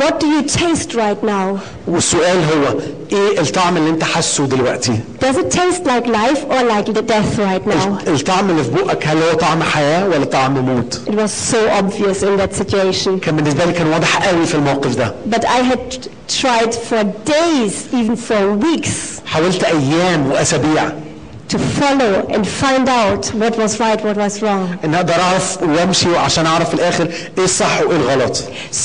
what 0.00 0.20
do 0.20 0.26
you 0.26 0.42
taste 0.42 0.94
right 0.94 1.22
now? 1.22 1.58
والسؤال 1.88 2.36
هو 2.44 2.78
ايه 3.12 3.40
الطعم 3.40 3.76
اللي 3.76 3.90
انت 3.90 4.04
حاسه 4.04 4.46
دلوقتي 4.46 4.92
Does 5.24 5.34
it 5.36 5.50
taste 5.56 5.84
like 5.86 6.06
life 6.06 6.40
or 6.50 6.62
like 6.72 6.86
the 6.98 7.02
death 7.02 7.38
right 7.38 7.66
now? 7.74 8.08
الطعم 8.08 8.50
اللي 8.50 8.64
في 8.64 8.70
بقك 8.70 9.06
هل 9.06 9.16
هو 9.22 9.32
طعم 9.34 9.62
حياه 9.62 10.08
ولا 10.08 10.24
طعم 10.24 10.58
موت 10.58 11.00
It 11.06 11.10
was 11.14 11.52
so 11.52 11.58
obvious 11.80 12.22
in 12.22 12.36
that 12.40 12.62
situation. 12.62 13.18
كان 13.20 13.36
بالنسبه 13.36 13.64
لي 13.64 13.72
كان 13.72 13.86
واضح 13.86 14.28
قوي 14.28 14.46
في 14.46 14.54
الموقف 14.54 14.94
ده 14.96 15.14
But 15.30 15.44
I 15.44 15.60
had 15.72 16.08
tried 16.42 16.74
for 16.74 17.04
days, 17.30 17.74
even 17.94 18.16
for 18.16 18.64
weeks, 18.66 18.90
حاولت 19.26 19.64
ايام 19.64 20.26
واسابيع 20.30 20.92
to 21.52 21.58
follow 21.58 22.14
and 22.34 22.42
find 22.46 22.86
out 23.02 23.22
what 23.42 23.54
was 23.56 23.72
right, 23.80 24.00
what 24.06 24.16
was 24.16 24.42
wrong. 24.42 24.84
ان 24.84 24.94
اقدر 24.94 25.14
اعرف 25.14 25.62
وامشي 25.62 26.16
عشان 26.16 26.46
اعرف 26.46 26.68
في 26.68 26.74
الاخر 26.74 27.08
ايه 27.38 27.44
الصح 27.44 27.80
وايه 27.80 27.96
الغلط 27.96 28.36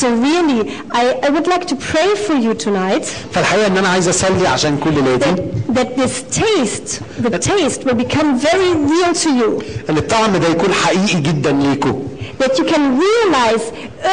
So 0.01 0.05
really, 0.05 0.69
I, 0.91 1.03
I 1.27 1.29
would 1.29 1.47
like 1.47 1.65
to 1.67 1.75
pray 1.75 2.09
for 2.27 2.35
you 2.45 2.53
tonight 2.65 3.05
فالحقيقه 3.33 3.67
ان 3.67 3.77
انا 3.77 3.87
عايز 3.89 4.07
اصلي 4.07 4.47
عشان 4.47 4.77
كل 4.77 4.97
ولادي 4.99 5.25
that, 5.25 5.75
that 5.77 5.97
this 6.01 6.37
taste, 6.39 7.01
the 7.23 7.39
taste 7.39 7.83
will 7.85 7.99
become 8.05 8.39
very 8.39 8.71
real 8.91 9.13
to 9.23 9.29
you. 9.29 9.63
ان 9.89 9.97
الطعم 9.97 10.37
ده 10.37 10.47
يكون 10.47 10.73
حقيقي 10.73 11.21
جدا 11.21 11.51
ليكم 11.51 12.03
That 12.43 12.57
you 12.59 12.65
can 12.73 12.83
realize 13.05 13.63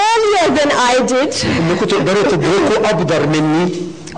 earlier 0.06 0.46
than 0.58 0.70
I 0.92 0.94
did, 1.12 1.46
انكم 1.70 1.86
تقدروا 1.86 2.22
تدركوا 2.22 2.90
ابدر 2.90 3.26
مني 3.26 3.68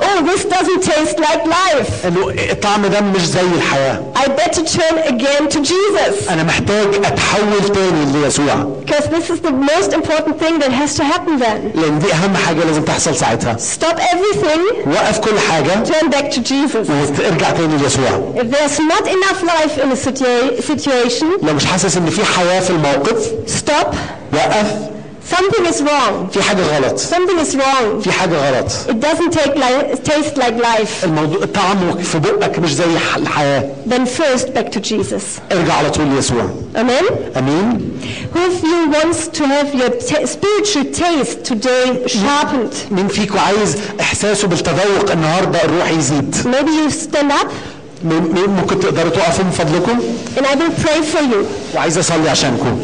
oh, 0.07 0.19
this 0.31 0.43
doesn't 0.45 0.83
taste 0.93 1.19
like 1.19 1.45
life. 1.47 2.07
انه 2.07 2.31
الطعم 2.51 2.87
ده 2.87 3.01
مش 3.01 3.27
زي 3.27 3.41
الحياه 3.57 4.01
I 4.17 4.25
better 4.29 4.61
turn 4.79 4.99
again 5.09 5.49
to 5.55 5.59
Jesus. 5.61 6.31
انا 6.31 6.43
محتاج 6.43 6.87
اتحول 6.95 7.73
تاني 7.75 8.23
ليسوع 8.25 8.67
Because 8.87 9.05
this 9.05 9.31
is 9.35 9.41
the 9.41 9.53
most 9.73 9.91
important 9.93 10.35
thing 10.43 10.59
that 10.63 10.73
has 10.81 10.95
to 11.01 11.05
happen 11.05 11.39
then. 11.39 11.79
لان 11.81 11.99
دي 11.99 12.13
اهم 12.13 12.37
حاجه 12.47 12.65
لازم 12.65 12.83
تحصل 12.83 13.17
ساعتها 13.17 13.57
Stop 13.79 13.97
everything, 13.97 14.89
وقف 14.89 15.19
كل 15.19 15.39
حاجه 15.39 15.85
turn 15.85 16.07
back 16.13 16.31
to 16.35 16.39
Jesus. 16.39 16.91
وارجع 16.91 17.51
تاني 17.51 17.77
ليسوع 17.83 18.33
If 18.37 18.43
there's 18.55 18.79
not 18.79 19.07
enough 19.09 19.43
life 19.43 19.83
in 19.83 19.89
a 19.93 19.97
situa- 20.09 20.63
situation, 20.73 21.27
لو 21.43 21.55
مش 21.55 21.65
حاسس 21.67 21.97
ان 21.97 22.11
في 22.11 22.25
حياه 22.25 22.61
في 22.61 22.71
الموقف 22.71 23.27
stop, 23.47 23.87
وقف 24.35 24.67
Something 25.36 25.66
is 25.66 25.82
wrong. 25.82 26.30
في 26.32 26.44
حاجة 26.44 26.62
غلط 26.78 27.00
Something 27.00 27.40
is 27.46 27.56
wrong. 27.56 28.02
في 28.04 28.12
حاجة 28.12 28.50
غلط 28.50 28.72
It 28.88 29.00
doesn't 29.02 29.32
take 29.34 29.56
li- 29.56 29.96
taste 30.10 30.38
like 30.38 30.58
life. 30.64 31.04
الموضوع 31.04 31.46
طعمه 31.46 32.02
في 32.04 32.20
بقك 32.20 32.60
مش 32.60 32.74
زي 32.76 32.84
الحياة 33.18 33.64
Then 33.90 34.06
first 34.06 34.46
back 34.54 34.72
to 34.72 34.80
Jesus. 34.80 35.24
ارجع 35.52 35.74
على 35.74 35.90
طول 35.90 36.06
ليسوع 36.08 36.50
Amen? 36.76 37.38
امين 37.38 37.92
Who 38.34 38.40
of 38.40 38.64
you 38.64 38.92
wants 38.98 39.28
to 39.38 39.44
have 39.56 39.70
your 39.80 39.92
spiritual 40.28 40.86
taste 41.04 41.44
today 41.54 42.08
sharpened? 42.08 42.92
مين 42.92 43.08
فيكم 43.08 43.40
عايز 43.40 43.78
احساسه 44.02 44.48
بالتذوق 44.48 45.12
النهارده 45.12 45.64
الروح 45.66 45.90
يزيد 45.92 46.36
Maybe 46.44 46.90
you 46.90 46.94
stand 47.06 47.32
up 47.32 47.48
ممكن 48.06 48.80
تقدروا 48.80 49.10
تقفوا 49.10 49.44
من 49.46 49.52
فضلكم 49.52 50.00
and 50.38 50.46
I 50.46 50.56
will 50.56 50.86
pray 50.86 51.02
for 51.16 51.22
you. 51.34 51.46
وعايز 51.76 51.98
اصلي 51.98 52.30
عشانكم 52.30 52.80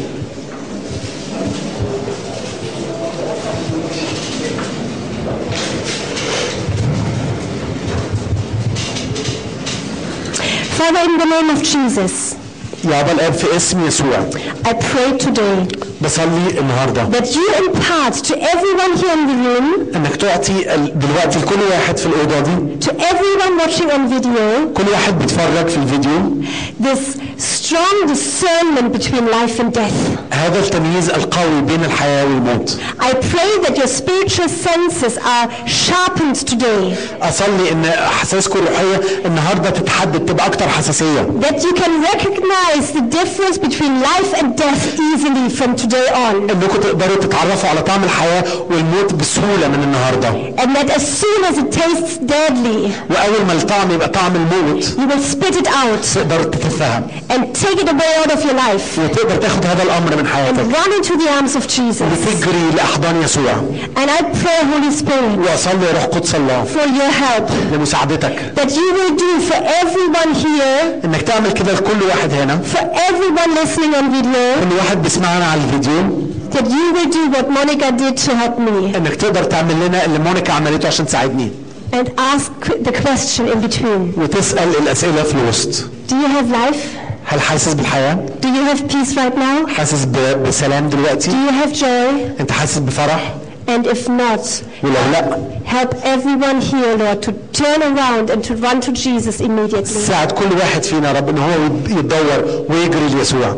Father, 10.77 11.01
in 11.09 11.17
the 11.17 11.25
name 11.25 11.49
of 11.55 11.63
Jesus, 11.63 12.35
يا 12.83 12.99
ابا 13.01 13.11
الاب 13.11 13.33
في 13.33 13.55
اسم 13.55 13.87
يسوع 13.87 14.29
I 14.65 14.69
pray 14.73 15.17
today 15.25 15.75
بصلي 16.01 16.59
النهارده 16.59 17.09
that 17.11 17.25
you 17.25 17.65
impart 17.65 18.13
to 18.13 18.33
everyone 18.35 18.97
here 18.97 19.13
in 19.13 19.27
the 19.27 19.37
room, 19.49 19.95
انك 19.95 20.15
تعطي 20.15 20.75
ال- 20.75 20.99
دلوقتي 20.99 21.39
لكل 21.39 21.59
واحد 21.71 21.97
في 21.97 22.05
الاوضه 22.05 22.39
دي 22.39 22.85
to 22.85 22.89
everyone 22.89 23.61
watching 23.61 23.89
on 23.91 24.13
video, 24.13 24.77
كل 24.77 24.89
واحد 24.91 25.19
بيتفرج 25.19 25.67
في 25.67 25.77
الفيديو 25.77 26.41
this 26.83 27.19
strong 27.63 28.05
discernment 28.07 28.91
between 28.93 29.25
life 29.31 29.59
and 29.59 29.73
death. 29.73 30.19
هذا 30.31 30.59
التمييز 30.59 31.09
القوي 31.09 31.61
بين 31.61 31.85
الحياه 31.85 32.23
والموت 32.25 32.77
I 32.99 33.13
pray 33.13 33.65
that 33.67 33.77
your 33.77 33.87
spiritual 33.87 34.49
senses 34.49 35.17
are 35.17 35.47
sharpened 35.67 36.35
today, 36.51 36.95
اصلي 37.21 37.71
ان 37.71 37.85
احساسكم 37.85 38.59
الروحيه 38.59 39.01
النهارده 39.25 39.69
تتحدد 39.69 40.25
تبقى 40.25 40.45
اكتر 40.45 40.69
حساسيه 40.69 41.27
that 41.41 41.55
you 41.63 41.73
can 41.73 42.03
recognize 42.13 42.91
the 42.91 43.01
difference 43.19 43.57
between 43.57 44.01
life 44.01 44.31
and 44.39 44.55
death 44.57 44.99
easily 45.11 45.49
from 45.59 45.75
today 45.75 46.07
on, 46.13 46.35
انكم 46.51 46.77
تقدروا 46.81 47.15
تتعرفوا 47.17 47.69
على 47.69 47.81
طعم 47.81 48.03
الحياه 48.03 48.43
والموت 48.69 49.13
بسهوله 49.13 49.67
من 49.67 49.83
النهارده 49.83 50.29
and 50.63 50.75
that 50.75 50.89
as 50.97 51.03
soon 51.21 51.43
as 51.51 51.57
it 51.57 51.71
tastes 51.81 52.17
deadly, 52.17 52.91
واول 53.09 53.45
ما 53.47 53.53
الطعم 53.53 53.91
يبقى 53.91 54.09
طعم 54.09 54.35
الموت 54.35 54.83
you 54.83 55.07
will 55.11 55.33
spit 55.35 55.55
it 55.61 55.67
out 55.67 56.15
تقدر 56.15 56.43
تتفهم 56.43 57.07
and 57.29 57.52
take 57.62 57.78
it 57.82 57.88
away 57.94 58.10
out 58.20 58.30
of 58.36 58.40
your 58.46 58.56
life 58.66 58.98
وتقدر 58.98 59.36
تاخد 59.36 59.66
هذا 59.66 59.82
الامر 59.82 60.16
من 60.16 60.24
and 60.24 60.28
حياتك 60.28 60.76
run 60.76 60.90
into 60.98 61.14
the 61.22 61.28
arms 61.38 61.56
of 61.56 61.66
Jesus. 61.68 62.02
وتجري 62.02 62.70
لاحضان 62.76 63.22
يسوع 63.22 63.54
And 63.96 64.10
I 64.10 64.22
pray, 64.42 64.60
Holy 64.72 64.92
Spirit, 65.00 65.38
واصلي 65.38 65.86
يا 65.86 65.92
روح 65.92 66.04
قدس 66.04 66.34
الله 66.34 66.64
for 66.64 66.86
your 66.98 67.10
help, 67.24 67.50
لمساعدتك 67.72 68.54
that 68.56 68.70
you 68.70 68.88
will 68.96 69.14
do 69.16 69.40
for 69.50 69.58
everyone 69.82 70.34
here, 70.34 71.04
انك 71.04 71.22
تعمل 71.22 71.52
كده 71.52 71.72
لكل 71.72 72.02
واحد 72.08 72.32
هنا 72.32 72.60
for 72.74 72.84
everyone 73.10 73.50
listening 73.54 73.94
on 73.94 74.04
video, 74.14 74.64
كل 74.70 74.76
واحد 74.76 75.02
بيسمعنا 75.02 75.44
على 75.46 75.60
الفيديو 75.64 76.24
that 76.50 76.66
you 76.66 76.86
will 76.96 77.10
do 77.18 77.36
what 77.36 77.48
Monica 77.50 77.90
did 77.92 78.16
to 78.26 78.30
help 78.30 78.58
me 78.58 78.96
انك 78.96 79.14
تقدر 79.14 79.44
تعمل 79.44 79.86
لنا 79.86 80.04
اللي 80.04 80.18
مونيكا 80.18 80.52
عملته 80.52 80.86
عشان 80.88 81.06
تساعدني 81.06 81.50
and 81.92 82.08
ask 82.18 82.52
the 82.88 82.92
question 82.92 83.44
in 83.52 83.60
between. 83.66 84.18
وتسال 84.18 84.68
الاسئله 84.82 85.22
في 85.22 85.34
الوسط 85.34 85.84
Do 86.08 86.14
you 86.14 86.28
have 86.36 86.50
life? 86.50 87.03
هل 87.25 87.41
حاسس 87.41 87.73
بالحياه 87.73 88.17
Do 88.41 88.45
you 88.47 88.73
have 88.75 88.91
peace 88.91 89.15
right 89.15 89.35
now? 89.37 89.69
حاسس 89.77 90.05
ب- 90.05 90.43
بسلام 90.47 90.89
Do 90.89 90.93
دلوقتي 90.95 91.31
you 91.31 91.51
have 91.65 91.73
joy? 91.79 92.39
انت 92.41 92.51
حاسس 92.51 92.77
بفرح 92.77 93.33
And 93.67 93.85
if 93.87 94.07
not, 94.07 94.47
ولو 94.83 94.93
لا 95.11 95.37
help 95.65 95.93
everyone 95.93 96.59
here, 96.71 96.97
Lord, 97.03 97.21
to 97.27 97.31
turn 97.61 97.81
around 97.91 98.25
and 98.33 98.43
to 98.47 98.53
run 98.55 98.81
to 98.81 98.91
Jesus 98.91 99.39
immediately. 99.41 99.85
ساعد 100.07 100.31
كل 100.31 100.53
واحد 100.57 100.83
فينا 100.83 101.07
يا 101.11 101.17
رب 101.19 101.29
ان 101.29 101.37
هو 101.37 101.49
يد- 101.49 101.89
يتدور 101.91 102.65
ويجري 102.69 103.07
ليسوع 103.09 103.55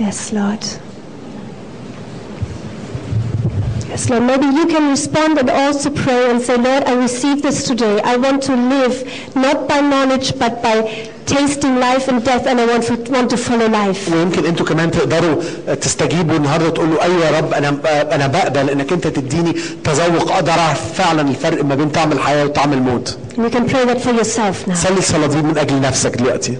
Yes, 0.00 0.32
Lord. 0.32 0.64
Yes, 3.90 4.10
Lord. 4.10 4.24
Maybe 4.32 4.46
you 4.58 4.66
can 4.74 4.84
respond 4.96 5.38
and 5.38 5.48
also 5.62 5.88
pray 5.90 6.22
and 6.30 6.38
say, 6.42 6.56
Lord, 6.68 6.82
I 6.84 6.94
receive 7.06 7.40
this 7.46 7.58
today. 7.70 8.00
I 8.12 8.16
want 8.24 8.42
to 8.48 8.54
live 8.74 8.94
not 9.44 9.68
by 9.70 9.80
knowledge 9.80 10.28
but 10.42 10.52
by 10.66 10.76
tasting 11.34 11.74
life 11.88 12.04
and 12.10 12.18
death, 12.24 12.44
and 12.50 12.60
I 12.60 12.66
want 12.72 12.84
to, 12.90 12.94
want 13.16 13.28
to 13.30 13.36
follow 13.36 13.68
life. 13.68 14.08
ويمكن 14.12 14.44
انتوا 14.46 14.66
كمان 14.66 14.90
تقدروا 14.90 15.42
تستجيبوا 15.80 16.36
النهارده 16.36 16.68
تقولوا 16.70 17.02
ايوه 17.02 17.24
يا 17.26 17.38
رب 17.38 17.52
انا 17.54 17.68
انا 18.14 18.26
بقبل 18.26 18.70
انك 18.70 18.92
انت 18.92 19.06
تديني 19.06 19.52
تذوق 19.84 20.32
اقدر 20.32 20.50
اعرف 20.52 20.92
فعلا 20.94 21.20
الفرق 21.30 21.64
ما 21.64 21.74
بين 21.74 21.88
طعم 21.88 22.12
الحياه 22.12 22.44
وطعم 22.44 22.72
الموت 22.72 23.18
And 23.36 23.44
you 23.44 23.50
can 23.50 23.68
pray 23.68 23.84
that 23.84 24.00
for 24.00 24.12
yourself 24.12 24.66
now. 24.68 24.74
صلي 24.74 24.98
الصلاه 24.98 25.26
دي 25.26 25.36
من 25.42 25.58
اجل 25.58 25.80
نفسك 25.80 26.16
دلوقتي 26.16 26.58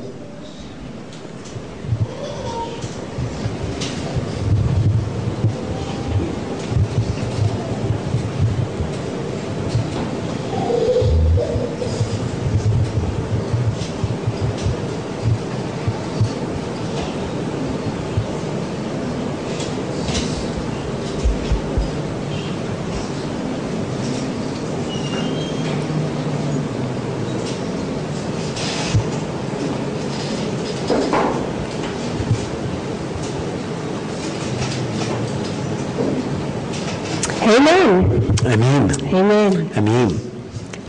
Amen. 37.51 38.23
امين 38.47 38.89
Amen. 39.13 39.79
امين 39.79 40.19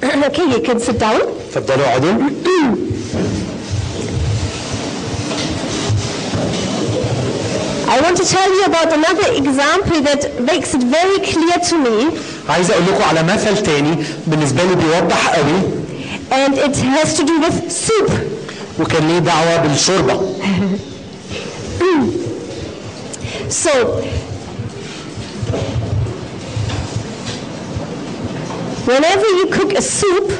okay, 0.27 0.45
you 0.53 0.61
can 0.61 0.79
sit 0.79 0.99
down. 0.99 1.21
اتفضلوا 1.55 1.85
اقعدوا 1.85 2.13
I 7.89 8.01
want 8.01 8.17
to 8.17 8.25
tell 8.25 8.49
you 8.57 8.65
about 8.65 8.91
another 8.93 9.27
example 9.41 10.01
that 10.01 10.41
makes 10.41 10.73
it 10.73 10.83
very 10.83 11.19
clear 11.31 11.57
to 11.69 11.75
me, 11.85 12.19
عايز 12.49 12.71
اقول 12.71 12.83
لكم 12.85 13.03
على 13.03 13.23
مثل 13.23 13.63
تاني 13.63 13.95
بالنسبه 14.27 14.63
لي 14.63 14.75
بيوضح 14.75 15.29
قوي 15.29 15.61
and 16.31 16.53
it 16.57 16.75
has 16.77 17.17
to 17.17 17.23
do 17.23 17.39
with 17.41 17.71
soup. 17.71 18.11
وكان 18.79 19.07
ليه 19.07 19.19
دعوه 19.19 19.57
بالشوربه 19.57 20.19
So, 23.49 24.03
whenever 28.91 29.27
you 29.39 29.47
cook 29.57 29.77
a 29.77 29.81
soup 29.81 30.31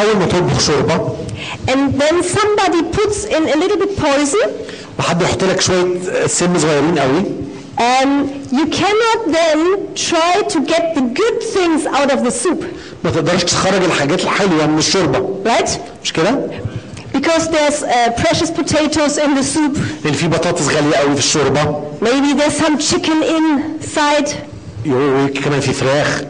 اول 0.00 0.16
ما 0.16 0.26
تطبخ 0.26 0.60
شوربه 0.60 1.16
and 1.68 2.00
then 2.00 2.22
somebody 2.22 2.82
puts 2.98 3.24
in 3.24 3.42
a 3.48 3.56
little 3.56 3.76
bit 3.76 3.96
poison, 3.96 4.48
وحد 4.98 5.22
يحط 5.22 5.44
لك 5.44 5.60
شويه 5.60 6.26
سم 6.26 6.58
صغيرين 6.58 6.98
قوي 6.98 7.22
um, 7.78 8.10
you 8.52 8.66
cannot 8.66 9.20
then 9.38 9.58
try 9.94 10.42
to 10.48 10.60
get 10.72 10.94
the 10.94 11.02
good 11.20 11.42
things 11.54 11.86
out 11.86 12.10
of 12.12 12.24
the 12.24 12.30
soup, 12.30 12.64
ما 13.04 13.10
تقدرش 13.10 13.44
تخرج 13.44 13.84
الحاجات 13.84 14.20
الحلوه 14.22 14.66
من 14.66 14.78
الشوربه 14.78 15.28
right? 15.44 15.68
مش 16.02 16.12
كده؟ 16.12 16.50
Because 17.14 17.46
there's 17.48 17.82
uh, 17.82 18.10
precious 18.22 18.50
potatoes 18.50 19.18
in 19.18 19.34
the 19.34 19.42
soup. 19.44 19.78
لان 20.04 20.12
في 20.14 20.28
بطاطس 20.28 20.68
غاليه 20.68 20.96
قوي 20.96 21.12
في 21.14 21.18
الشوربه 21.20 21.82
Maybe 22.00 22.40
there's 22.40 22.56
some 22.64 22.78
chicken 22.78 23.22
inside, 23.22 24.28
وكمان 24.86 25.60
في 25.60 25.72
فراخ 25.72 26.22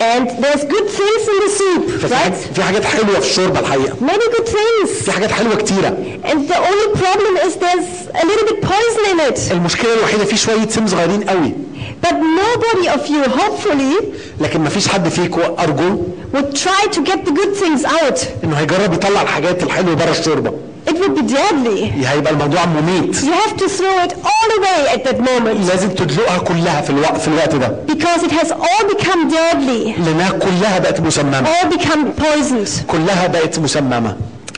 and 0.00 0.24
there's 0.44 0.64
good 0.74 0.88
things 1.00 1.22
in 1.32 1.36
the 1.44 1.50
soup, 1.58 1.82
ففي 2.00 2.14
حاجات, 2.16 2.32
right? 2.32 2.54
في 2.54 2.62
حاجات 2.62 2.84
حلوه 2.84 3.20
في 3.20 3.26
الشوربه 3.30 3.60
الحقيقه 3.60 3.94
Many 4.06 4.36
good 4.36 4.48
things. 4.48 5.04
في 5.04 5.12
حاجات 5.12 5.30
حلوه 5.32 5.54
كتيره 5.54 5.96
And 6.24 6.48
the 6.48 6.58
only 6.70 6.88
problem 7.02 7.36
is 7.46 7.52
there's 7.56 8.08
a 8.22 8.26
little 8.26 8.46
bit 8.50 8.62
poison 8.62 9.04
in 9.12 9.32
it. 9.32 9.52
المشكله 9.52 9.94
الوحيده 9.94 10.24
في 10.24 10.36
شويه 10.36 10.68
سم 10.68 10.86
صغيرين 10.86 11.22
قوي 11.24 11.52
But 12.06 12.14
nobody 12.14 12.88
of 12.88 13.06
you, 13.08 13.22
hopefully, 13.40 14.04
لكن 14.40 14.60
ما 14.60 14.68
فيش 14.68 14.88
حد 14.88 15.08
فيكم 15.08 15.40
ارجو 15.58 15.98
would 16.34 16.56
try 16.56 16.86
to 16.96 17.00
get 17.00 17.18
the 17.28 17.32
good 17.32 17.54
things 17.62 17.84
out. 17.84 18.20
انه 18.44 18.56
هيجرب 18.56 18.92
يطلع 18.92 19.22
الحاجات 19.22 19.62
الحلوه 19.62 19.94
بره 19.94 20.10
الشوربه 20.10 20.52
It 20.87 20.95
would 21.01 21.15
be 21.15 21.21
deadly. 21.21 22.07
هيبقى 22.07 22.33
الموضوع 22.33 22.65
مميت 22.65 23.15
You 23.15 23.33
have 23.43 23.55
to 23.57 23.67
throw 23.69 24.05
it 24.05 24.13
all 24.13 24.49
away 24.59 24.95
at 24.95 25.03
that 25.09 25.19
moment 25.19 25.69
لازم 25.69 25.89
تدلقها 25.89 26.37
كلها 26.37 26.81
في 26.81 26.89
الوقت 26.89 27.17
في 27.21 27.27
الوقت 27.27 27.55
ده 27.55 27.75
because 27.87 28.23
it 28.23 28.31
has 28.31 28.51
all 28.51 28.83
become 28.95 29.29
deadly, 29.31 29.99
لانها 29.99 30.29
كلها 30.31 30.79
بقت 30.79 30.99
مسممه 31.01 31.43
all 31.45 31.65
become 31.73 32.21
poisoned. 32.21 32.85
كلها 32.87 33.27
بقت 33.27 33.59
مسممه 33.59 34.15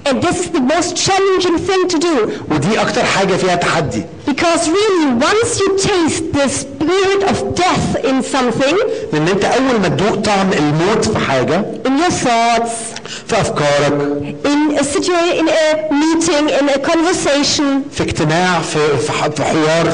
And 0.08 0.22
this 0.22 0.36
is 0.44 0.50
the 0.50 0.60
most 0.74 0.90
challenging 1.06 1.56
thing 1.68 1.88
to 1.88 1.98
do. 1.98 2.30
ودي 2.50 2.80
اكتر 2.80 3.04
حاجه 3.04 3.36
فيها 3.36 3.54
تحدي 3.54 4.02
Because 4.26 4.68
really, 4.68 5.06
once 5.30 5.60
you 5.60 5.68
taste 5.78 6.24
the 6.32 6.48
spirit 6.48 7.22
of 7.30 7.54
death 7.54 8.04
in 8.04 8.22
something, 8.22 8.76
لان 9.12 9.28
انت 9.28 9.44
اول 9.44 9.80
ما 9.80 9.88
تدوق 9.88 10.14
طعم 10.14 10.52
الموت 10.52 11.08
في 11.08 11.18
حاجه 11.18 11.64
in 11.84 11.90
your 11.90 12.12
thoughts, 12.12 13.00
في 13.28 13.40
افكارك 13.40 14.34
in 14.44 14.78
a 14.78 14.84
situation, 14.84 15.38
in 15.40 15.48
a 15.48 15.92
meeting, 15.92 16.48
in 16.60 16.68
a 16.68 16.78
conversation, 16.90 17.90
في 17.92 18.00
اجتماع 18.02 18.60
في 18.60 18.96
في 18.98 19.12
ح- 19.12 19.28
في 19.28 19.42
حوار 19.44 19.92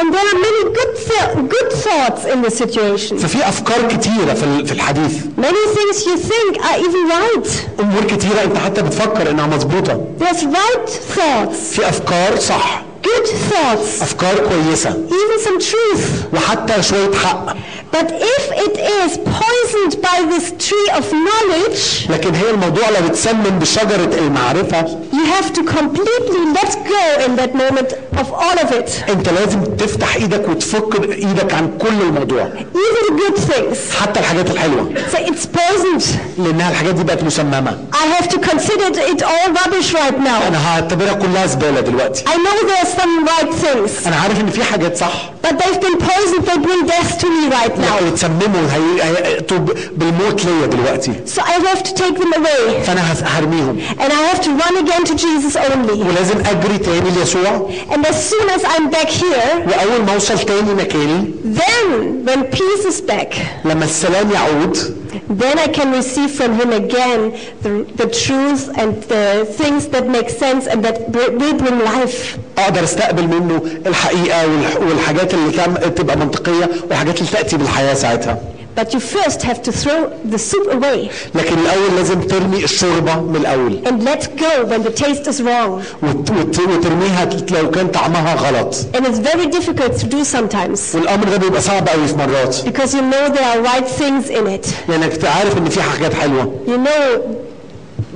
and 0.00 0.06
there 0.14 0.26
are 0.32 0.38
many 0.48 0.62
good, 0.78 0.92
th- 1.08 1.32
good 1.54 1.70
thoughts 1.84 2.22
in 2.32 2.38
the 2.42 2.50
situation. 2.50 3.16
ففي 3.18 3.48
افكار 3.48 3.88
كتيره 3.88 4.34
في 4.34 4.44
ال- 4.44 4.66
في 4.66 4.72
الحديث 4.72 5.12
Many 5.38 5.64
things 5.76 5.96
you 6.06 6.16
think 6.30 6.56
are 6.64 6.78
even 6.86 7.10
right. 7.10 7.48
امور 7.80 8.04
كتيره 8.04 8.42
انت 8.44 8.58
حتى 8.58 8.82
بتفكر 8.82 9.30
انها 9.30 9.46
مظبوطه 9.46 10.00
There's 10.20 10.42
right 10.42 10.88
thoughts, 11.18 11.72
في 11.72 11.88
افكار 11.88 12.36
صح 12.40 12.82
good 13.02 13.26
thoughts, 13.26 14.02
افكار 14.02 14.34
كويسه 14.48 14.90
even 15.10 15.40
some 15.46 15.60
truth. 15.62 16.34
وحتى 16.34 16.82
شويه 16.82 17.10
حق 17.14 17.56
But 17.92 18.08
if 18.36 18.44
it 18.66 18.74
is 19.00 19.10
poisoned 19.40 19.94
by 20.08 20.18
this 20.32 20.46
tree 20.66 20.88
of 20.98 21.04
knowledge, 21.26 22.10
لكن 22.10 22.34
هي 22.34 22.50
الموضوع 22.50 22.88
لو 22.88 23.06
اتسمم 23.06 23.58
بشجره 23.58 24.14
المعرفه 24.18 24.98
you 25.12 25.24
have 25.36 25.52
to 25.52 25.62
completely 25.78 26.42
let 26.58 26.72
go 26.94 27.04
in 27.26 27.36
that 27.40 27.52
moment 27.54 27.90
of 28.20 28.26
all 28.32 28.58
of 28.64 28.70
it. 28.80 29.10
انت 29.10 29.28
لازم 29.28 29.64
تفتح 29.64 30.16
ايدك 30.16 30.48
وتفك 30.48 31.10
ايدك 31.12 31.54
عن 31.54 31.78
كل 31.78 32.02
الموضوع 32.02 32.48
Even 32.74 33.02
the 33.08 33.20
good 33.22 33.38
things. 33.52 33.94
حتى 34.00 34.20
الحاجات 34.20 34.50
الحلوه 34.50 34.90
So 35.12 35.16
it's 35.18 35.46
poisoned. 35.46 36.04
لانها 36.38 36.70
الحاجات 36.70 36.94
دي 36.94 37.04
بقت 37.04 37.22
مسممه 37.22 37.78
I 37.92 38.06
have 38.20 38.28
to 38.28 38.38
consider 38.38 38.88
it 39.12 39.22
all 39.22 39.48
rubbish 39.52 39.92
right 39.94 40.18
now. 40.18 40.46
انا 40.48 40.68
هعتبرها 40.68 41.12
كلها 41.14 41.46
زباله 41.46 41.80
دلوقتي 41.80 42.24
I 42.24 42.36
know 42.36 42.68
there 42.68 42.86
are 42.86 43.00
some 43.00 43.26
right 43.28 43.52
things, 43.64 44.06
انا 44.06 44.16
عارف 44.16 44.40
ان 44.40 44.50
في 44.50 44.64
حاجات 44.64 44.96
صح 44.96 45.30
but 45.42 45.50
they've 45.58 45.80
been 45.86 45.98
poisoned. 46.10 46.44
They 46.50 46.58
bring 46.68 46.82
death 46.94 47.12
to 47.22 47.26
me 47.36 47.42
right 47.58 47.76
now. 47.78 47.79
لو 47.80 48.08
اتسمموا 48.08 48.66
هي- 48.72 49.02
هيأتوا 49.02 49.58
ب- 49.58 49.76
بالموت 49.96 50.44
ليا 50.44 50.66
دلوقتي 50.66 51.12
So 51.36 51.40
I 51.40 51.52
have 51.68 51.82
to 51.82 51.90
take 52.02 52.16
them 52.22 52.32
away. 52.40 52.84
فانا 52.86 53.12
هس- 53.12 53.22
هرميهم 53.22 53.80
And 53.98 54.12
I 54.12 54.34
have 54.34 54.40
to 54.40 54.48
run 54.48 54.76
again 54.86 55.04
to 55.10 55.14
Jesus 55.14 55.56
only. 55.56 56.06
ولازم 56.06 56.38
اجري 56.46 56.78
تاني 56.78 57.10
ليسوع 57.10 57.70
And 57.90 58.06
as 58.06 58.30
soon 58.30 58.48
as 58.58 58.62
I'm 58.64 58.90
back 58.96 59.08
here, 59.08 59.68
واول 59.68 60.02
ما 60.06 60.14
اوصل 60.14 60.38
تاني 60.38 60.74
مكاني 60.74 61.30
then 61.44 62.28
when 62.28 62.56
peace 62.56 62.92
is 62.92 63.00
back, 63.10 63.36
لما 63.64 63.84
السلام 63.84 64.30
يعود 64.32 64.96
then 65.42 65.56
I 65.58 65.68
can 65.78 65.88
receive 66.00 66.30
from 66.40 66.50
him 66.60 66.70
again 66.82 67.20
the, 67.64 67.70
the 68.00 68.08
truth 68.24 68.62
and 68.80 68.90
the 69.14 69.26
things 69.60 69.82
that 69.94 70.04
make 70.16 70.28
sense 70.44 70.62
and 70.72 70.78
that 70.86 70.96
br- 71.14 71.32
will 71.40 71.56
bring 71.62 71.78
life. 71.94 72.38
اقدر 72.58 72.84
استقبل 72.84 73.22
منه 73.28 73.62
الحقيقه 73.86 74.42
والح- 74.46 74.80
والحاجات 74.80 75.34
اللي 75.34 75.52
تعم- 75.52 75.76
تبقى 75.96 76.16
منطقيه 76.16 76.70
والحاجات 76.88 77.18
اللي 77.20 77.30
تاتي 77.32 77.56
بالحياه 77.56 77.94
ساعتها 77.94 78.38
But 78.78 78.92
you 78.94 79.00
first 79.00 79.40
have 79.42 79.60
to 79.68 79.72
throw 79.72 80.00
the 80.32 80.38
soup 80.38 80.66
away 80.72 81.10
لكن 81.34 81.58
الاول 81.58 81.96
لازم 81.96 82.20
ترمي 82.20 82.64
الشوربه 82.64 83.20
من 83.20 83.36
الاول 83.36 83.80
and 83.86 84.02
let 84.08 84.22
go 84.40 84.64
when 84.70 84.82
the 84.88 85.02
taste 85.02 85.26
is 85.32 85.40
wrong. 85.40 85.82
وت- 86.02 86.30
وت- 86.30 86.58
وترميها 86.60 87.28
لو 87.50 87.70
كان 87.70 87.88
طعمها 87.88 88.34
غلط 88.34 88.74
And 88.94 89.06
it's 89.06 89.18
very 89.18 89.46
difficult 89.58 89.92
to 90.00 90.06
do 90.06 90.24
sometimes 90.36 90.94
والامر 90.94 91.28
ده 91.28 91.36
بيبقى 91.36 91.60
صعب 91.62 91.88
قوي 91.88 92.06
في 92.06 92.16
مرات 92.16 92.56
because 92.56 92.92
you 92.94 93.00
know 93.12 93.34
there 93.36 93.46
are 93.54 93.62
right 93.74 93.88
things 93.88 94.30
in 94.30 94.46
it. 94.46 94.68
لانك 94.88 95.24
عارف 95.24 95.58
ان 95.58 95.68
في 95.68 95.82
حاجات 95.82 96.14
حلوه 96.14 96.52
You 96.66 96.88
know 96.88 97.20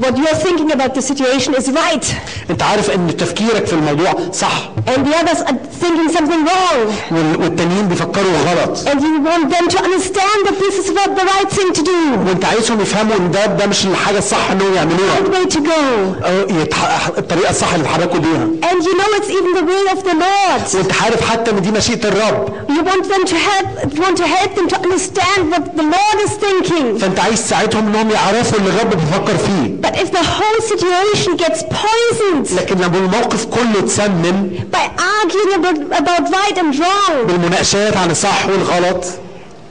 what 0.02 0.14
you're 0.16 0.40
thinking 0.46 0.70
about 0.76 0.92
the 0.98 1.02
situation 1.02 1.54
is 1.60 1.66
right 1.82 2.04
انت 2.50 2.62
عارف 2.62 2.90
ان 2.90 3.16
تفكيرك 3.16 3.66
في 3.66 3.72
الموضوع 3.72 4.14
صح 4.32 4.70
and 4.86 5.00
the 5.06 5.14
others 5.22 5.40
are 5.48 5.56
thinking 5.82 6.08
something 6.16 6.42
wrong. 6.48 6.80
وال- 7.12 7.36
والتانيين 7.42 7.88
بيفكروا 7.88 8.32
غلط 8.50 8.78
And 8.88 9.00
you 9.00 9.20
want 9.30 9.44
them 9.54 9.68
to 9.74 9.78
understand 9.86 10.38
that 10.46 10.56
this 10.64 10.74
is 10.84 10.88
not 11.00 11.10
the 11.20 11.24
right 11.32 11.50
thing 11.58 11.72
to 11.78 11.82
do. 11.82 12.28
وانت 12.28 12.44
عايزهم 12.44 12.80
يفهموا 12.80 13.16
ان 13.16 13.30
ده 13.30 13.46
ده 13.46 13.66
مش 13.66 13.84
الحاجه 13.86 14.18
الصح 14.18 14.50
انهم 14.50 14.74
يعملوها 14.74 15.16
Right 15.16 15.34
way 15.34 15.52
to 15.54 15.58
go. 15.60 15.80
أو 16.26 16.60
يتح... 16.60 17.06
الطريقه 17.18 17.50
الصح 17.50 17.72
اللي 17.74 17.84
يتحركوا 17.86 18.18
بيها 18.18 18.48
And 18.70 18.82
you 18.84 18.94
know 18.98 19.18
it's 19.18 19.30
even 19.38 19.52
the 19.60 19.64
will 19.70 19.88
of 19.98 20.02
the 20.04 20.14
Lord. 20.14 20.74
وانت 20.74 20.92
عارف 21.02 21.30
حتى 21.30 21.50
ان 21.50 21.62
دي 21.62 21.70
مشيئه 21.70 22.08
الرب 22.08 22.48
You 22.68 22.82
want 22.90 23.04
them 23.12 23.24
to 23.32 23.36
help, 23.48 23.66
want 24.04 24.16
to 24.22 24.26
help 24.36 24.50
them 24.58 24.66
to 24.72 24.76
understand 24.86 25.40
what 25.52 25.64
the 25.78 25.82
Lord 25.96 26.18
is 26.26 26.32
thinking. 26.44 26.98
فانت 27.00 27.20
عايز 27.20 27.42
تساعدهم 27.44 27.86
انهم 27.86 28.10
يعرفوا 28.10 28.58
اللي 28.58 28.70
الرب 28.70 28.90
بيفكر 28.90 29.36
فيه 29.38 29.70
But 29.84 29.94
if 30.02 30.10
the 30.12 30.24
whole 30.36 30.60
situation 30.72 31.36
gets 31.36 31.62
poisoned 31.62 32.58
لكن 32.60 32.76
لما 32.78 32.98
الموقف 32.98 33.44
كله 33.44 33.78
اتسمم 33.78 34.50
by 34.72 34.86
arguing 34.98 35.54
about, 35.60 35.98
about 36.02 36.30
right 36.32 36.58
and 36.58 36.78
wrong, 36.78 37.26
بالمناقشات 37.26 37.96
عن 37.96 38.10
الصح 38.10 38.46
والغلط 38.46 39.04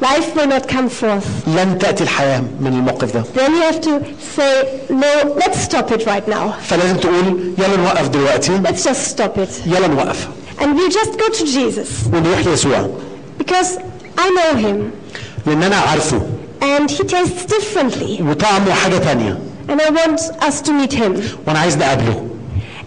life 0.02 0.36
will 0.36 0.48
not 0.48 0.68
come 0.68 0.90
forth. 0.90 1.48
لن 1.48 1.78
تاتي 1.80 2.04
الحياه 2.04 2.40
من 2.62 2.68
الموقف 2.68 3.14
ده 3.14 3.24
Then 3.36 3.52
you 3.52 3.62
have 3.62 3.82
to 3.82 4.16
say, 4.36 4.80
no, 4.90 5.36
let's 5.36 5.60
stop 5.60 5.92
it 5.92 6.06
right 6.06 6.28
now. 6.28 6.52
فلازم 6.70 6.98
تقول 6.98 7.54
يلا 7.58 7.78
نوقف 7.78 8.08
دلوقتي 8.08 8.62
Let's 8.64 8.84
just 8.84 9.18
stop 9.18 9.38
it. 9.38 9.68
يلا 9.68 9.88
نوقف 9.88 10.28
And 10.60 10.76
we 10.76 10.90
just 10.90 11.18
go 11.20 11.30
to 11.30 11.44
Jesus 11.46 12.14
ونروح 12.14 12.46
ليسوع 12.46 12.90
because 13.38 13.78
I 14.18 14.30
know 14.30 14.56
him 14.56 14.92
لان 15.48 15.64
انا 15.64 15.76
عارفه 15.76 16.22
and 16.62 16.90
he 16.92 17.04
tastes 17.04 17.46
differently. 17.46 18.22
وطعمه 18.22 18.74
حاجه 18.74 18.98
تانية 18.98 19.38
And 19.70 19.82
I 19.82 19.90
want 19.90 20.20
us 20.48 20.62
to 20.62 20.72
meet 20.74 20.94
him. 20.94 21.22
وانا 21.48 21.60
عايز 21.60 21.78
نقابله 21.78 22.26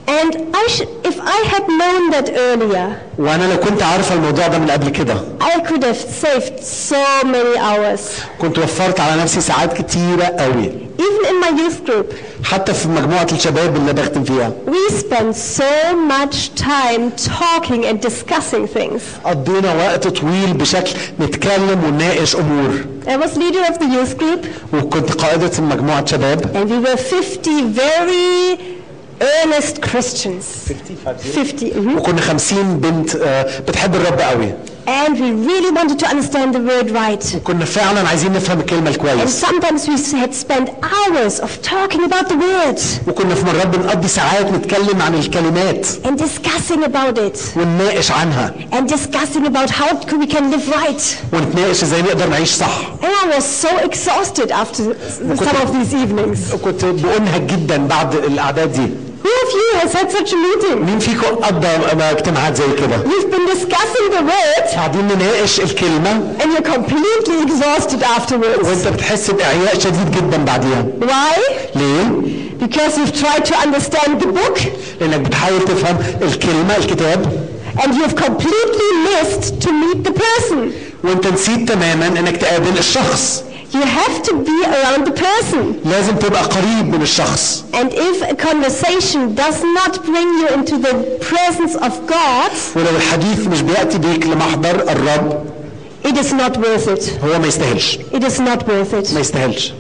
And 0.09 0.33
I 0.55 0.67
should, 0.75 0.89
if 1.11 1.17
I 1.21 1.39
had 1.53 1.65
known 1.81 2.11
that 2.11 2.29
earlier, 2.31 2.97
وانا 3.19 3.45
لو 3.53 3.61
كنت 3.61 3.83
عارفه 3.83 4.15
الموضوع 4.15 4.47
ده 4.49 4.59
من 4.59 4.71
قبل 4.71 4.89
كده 4.89 5.15
I 5.41 5.61
could 5.61 5.83
have 5.85 6.01
saved 6.25 6.65
so 6.91 7.25
many 7.27 7.57
hours. 7.59 8.01
كنت 8.41 8.59
وفرت 8.59 9.01
على 9.01 9.23
نفسي 9.23 9.41
ساعات 9.41 9.73
كتيره 9.83 10.25
قوي 10.25 10.73
Even 10.99 11.27
in 11.31 11.41
my 11.45 11.51
youth 11.61 11.87
group, 11.91 12.15
حتى 12.45 12.73
في 12.75 12.89
مجموعه 12.89 13.27
الشباب 13.33 13.77
اللي 13.77 13.93
بخدم 13.93 14.25
فيها 14.25 14.53
we 14.67 14.93
spend 14.93 15.35
so 15.37 15.97
much 16.11 16.55
time 16.63 17.11
talking 17.29 17.85
and 17.85 18.01
discussing 18.09 18.67
things. 18.79 19.01
قضينا 19.25 19.75
وقت 19.75 20.09
طويل 20.09 20.53
بشكل 20.53 20.93
نتكلم 21.21 21.85
ونناقش 21.85 22.37
امور 22.37 22.71
I 23.07 23.17
was 23.17 23.37
leader 23.37 23.73
of 23.73 23.79
the 23.79 23.87
youth 23.87 24.19
group, 24.19 24.47
وكنت 24.75 25.13
قائده 25.13 25.63
مجموعه 25.63 26.07
شباب 26.07 26.41
and 26.43 26.71
we 26.71 26.89
were 26.89 26.97
50 26.97 27.75
very 27.75 28.59
earnest 29.23 29.81
Christians. 29.83 30.45
50. 31.35 31.71
mhm. 31.73 31.97
وكنا 31.99 32.21
خمسين 32.21 32.81
بنت 32.81 33.17
آه، 33.17 33.61
بتحب 33.61 33.95
الرب 33.95 34.21
قوي 34.21 34.53
And 34.87 35.15
we 35.15 35.31
really 35.51 35.71
wanted 35.79 35.99
to 36.01 36.07
understand 36.09 36.55
the 36.57 36.59
word 36.71 36.91
right. 36.91 37.37
كنا 37.45 37.65
فعلا 37.65 38.09
عايزين 38.09 38.33
نفهم 38.33 38.61
الكلمه 38.61 38.91
And 38.91 38.95
الكويس 38.95 39.45
sometimes 39.45 39.81
we 39.89 40.17
had 40.19 40.35
spent 40.35 40.69
hours 40.83 41.41
of 41.41 41.51
talking 41.63 42.03
about 42.05 42.29
the 42.29 42.35
word 42.35 42.81
وكنا 43.09 43.35
في 43.35 43.45
مرات 43.47 43.67
بنقضي 43.67 44.09
ساعات 44.09 44.47
نتكلم 44.47 45.03
عن 45.03 45.15
الكلمات 45.15 45.87
and 46.05 46.19
discussing 46.19 46.85
about 46.85 47.19
it 47.19 47.57
ونناقش 47.57 48.11
عنها 48.11 48.55
and 48.73 48.89
discussing 48.89 49.47
about 49.47 49.71
how 49.71 49.95
we 50.21 50.27
can 50.27 50.51
live 50.51 50.69
right. 50.75 51.03
ونتناقش 51.33 51.83
ازاي 51.83 52.03
نقدر 52.03 52.29
نعيش 52.29 52.51
صح 52.51 52.93
And 53.03 53.31
I 53.33 53.37
was 53.39 53.45
so 53.45 53.79
exhausted 53.89 54.51
after 54.51 54.83
some 55.37 55.57
of 55.65 55.69
these 55.77 55.95
evenings. 55.95 56.55
كنت 56.65 56.85
بأنهك 56.85 57.41
جدا 57.43 57.77
بعد 57.87 58.15
الاعداد 58.15 58.73
دي 58.73 59.06
Who 59.27 59.33
of 59.45 59.51
you 59.61 59.69
has 59.81 59.93
had 59.99 60.09
such 60.13 60.33
a 60.33 60.37
meeting? 60.37 60.79
مين 60.87 60.99
فيكم 60.99 61.27
قضى 61.37 61.67
اجتماعات 62.11 62.57
زي 62.57 62.65
كده 62.79 62.97
You've 63.05 63.31
been 63.35 63.47
discussing 63.55 64.11
the 64.17 64.23
word 64.23 64.75
قاعدين 64.75 65.09
نناقش 65.09 65.61
الكلمه 65.61 66.37
and 66.41 66.47
you're 66.53 66.73
completely 66.75 67.43
exhausted 67.47 68.03
afterwards. 68.03 68.67
وانت 68.69 68.89
بتحس 68.89 69.31
باعياء 69.31 69.79
شديد 69.79 70.11
جدا 70.11 70.37
بعديها 70.45 70.87
Why? 71.01 71.41
ليه 71.77 72.23
Because 72.61 72.97
you've 72.99 73.17
tried 73.25 73.45
to 73.45 73.55
understand 73.67 74.21
the 74.23 74.27
book 74.39 74.61
لانك 75.01 75.21
بتحاول 75.21 75.65
تفهم 75.65 75.97
الكلمه 76.23 76.77
الكتاب 76.77 77.49
and 77.79 77.91
you've 77.95 78.17
completely 78.17 78.91
missed 79.09 79.45
to 79.65 79.69
meet 79.73 80.05
the 80.09 80.13
person. 80.13 80.59
وانت 81.05 81.27
نسيت 81.27 81.69
تماما 81.69 82.07
انك 82.07 82.37
تقابل 82.37 82.79
الشخص 82.79 83.45
You 83.75 83.81
have 83.81 84.23
to 84.29 84.33
be 84.35 84.59
around 84.67 85.07
the 85.07 85.13
person. 85.13 85.75
لازم 85.85 86.17
تبقى 86.17 86.43
قريب 86.43 86.95
من 86.95 87.03
الشخص 87.03 87.65
And 87.73 87.93
if 87.93 88.23
a 88.23 88.35
conversation 88.35 89.35
does 89.35 89.63
not 89.79 90.05
bring 90.05 90.29
you 90.41 90.49
into 90.49 90.77
the 90.79 90.95
presence 91.21 91.75
of 91.77 91.93
God, 92.07 92.53
ولو 92.77 92.91
الحديث 92.97 93.47
مش 93.47 93.61
بياتي 93.63 93.99
بيك 93.99 94.27
لمحضر 94.27 94.75
الرب 94.93 95.45
it 96.05 96.17
is 96.19 96.33
not 96.33 96.57
worth 96.57 96.89
it. 96.89 97.25
هو 97.25 97.39
ما 97.39 97.47
يستاهلش 97.47 97.99
It 98.13 98.23
is 98.25 98.39
not 98.41 98.63
worth 98.67 98.95
ما 98.95 99.01
it. 99.01 99.17
يستاهلش 99.21 99.73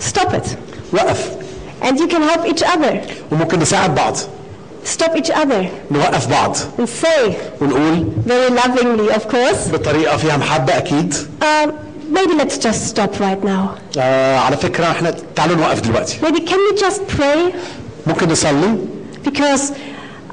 Stop 0.00 0.32
it. 0.34 0.46
وقف 0.92 1.30
And 1.82 1.98
you 1.98 2.06
can 2.08 2.22
help 2.22 2.46
each 2.46 2.62
other. 2.62 3.00
وممكن 3.32 3.58
نساعد 3.58 3.94
بعض 3.94 4.16
Stop 4.84 5.16
each 5.16 5.30
other 5.30 5.66
نوقف 5.90 6.26
بعض 6.30 6.56
and 6.78 6.88
say, 6.88 7.32
ونقول 7.60 8.06
very 8.26 8.50
lovingly, 8.50 9.14
of 9.14 9.28
course, 9.28 9.70
بطريقه 9.72 10.16
فيها 10.16 10.36
محبه 10.36 10.76
اكيد 10.78 11.14
um, 11.40 11.70
maybe 12.10 12.34
let's 12.42 12.58
just 12.66 12.80
stop 12.94 13.12
right 13.20 13.44
now. 13.44 13.78
آه 13.98 14.38
على 14.38 14.56
فكره 14.56 14.84
احنا 14.90 15.14
تعالوا 15.36 15.56
نوقف 15.56 15.80
دلوقتي 15.80 16.18
Maybe 16.22 16.38
can 16.48 16.58
we 16.72 16.80
just 16.80 17.00
pray? 17.18 17.54
ممكن 18.06 18.28
نصلي 18.28 18.76
because 19.24 19.72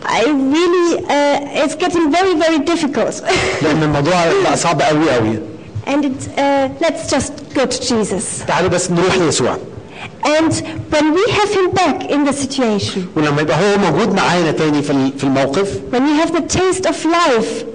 I 0.06 0.24
really, 0.56 0.90
uh, 1.06 1.64
it's 1.64 1.76
getting 1.76 2.06
very, 2.12 2.34
very 2.46 2.60
difficult. 2.60 3.24
لان 3.62 3.84
الموضوع 3.84 4.14
بقى 4.44 4.58
صعب 4.58 4.82
قوي 4.82 5.12
قوي 5.12 5.40
and 5.88 6.06
it, 6.06 6.28
uh, 6.38 6.86
let's 6.86 7.12
just 7.16 7.32
go 7.56 7.66
to 7.66 7.80
Jesus. 7.90 8.46
تعالوا 8.48 8.70
بس 8.70 8.92
نروح 8.92 9.16
ليسوع 9.18 9.58
And 10.26 10.54
when 10.94 11.06
we 11.18 11.26
have 11.40 11.50
him 11.60 11.68
back 11.72 11.98
in 12.12 12.24
the 12.30 12.34
situation, 12.34 13.00
ولما 13.16 13.42
يبقى 13.42 13.58
هو 13.58 13.78
موجود 13.92 14.14
معانا 14.16 14.52
تاني 14.52 14.82
في 14.82 14.90
ال- 14.92 15.12
في 15.18 15.24
الموقف 15.24 15.68
when 15.92 16.00
we 16.02 16.26
have 16.28 16.32
the 16.36 16.58
taste 16.58 16.86
of 16.86 16.96
life 17.06 17.66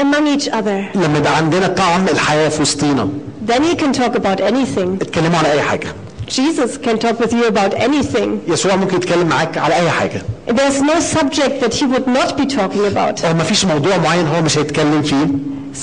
among 0.00 0.26
each 0.38 0.48
other, 0.48 0.96
لما 0.96 1.18
يبقى 1.18 1.36
عندنا 1.36 1.68
طعم 1.68 2.08
الحياه 2.08 2.48
في 2.48 2.62
وسطينا 2.62 3.08
then 3.46 3.62
you 3.64 3.76
can 3.76 3.92
talk 3.92 4.14
about 4.16 4.40
anything. 4.40 5.02
اتكلموا 5.02 5.38
على 5.38 5.52
اي 5.52 5.62
حاجه 5.62 5.88
Jesus 6.28 6.70
can 6.86 6.98
talk 6.98 7.20
with 7.20 7.32
you 7.32 7.46
about 7.48 7.74
anything. 7.74 8.28
يسوع 8.48 8.76
ممكن 8.76 8.96
يتكلم 8.96 9.28
معاك 9.28 9.58
على 9.58 9.74
اي 9.74 9.90
حاجه 9.90 10.22
There's 10.48 10.80
no 10.82 11.00
subject 11.16 11.60
that 11.62 11.74
he 11.74 11.84
would 11.86 12.06
not 12.06 12.36
be 12.36 12.46
talking 12.56 12.84
about. 12.92 13.24
هو 13.24 13.34
ما 13.34 13.42
فيش 13.44 13.64
موضوع 13.64 13.96
معين 13.96 14.26
هو 14.26 14.42
مش 14.42 14.58
هيتكلم 14.58 15.02
فيه 15.02 15.26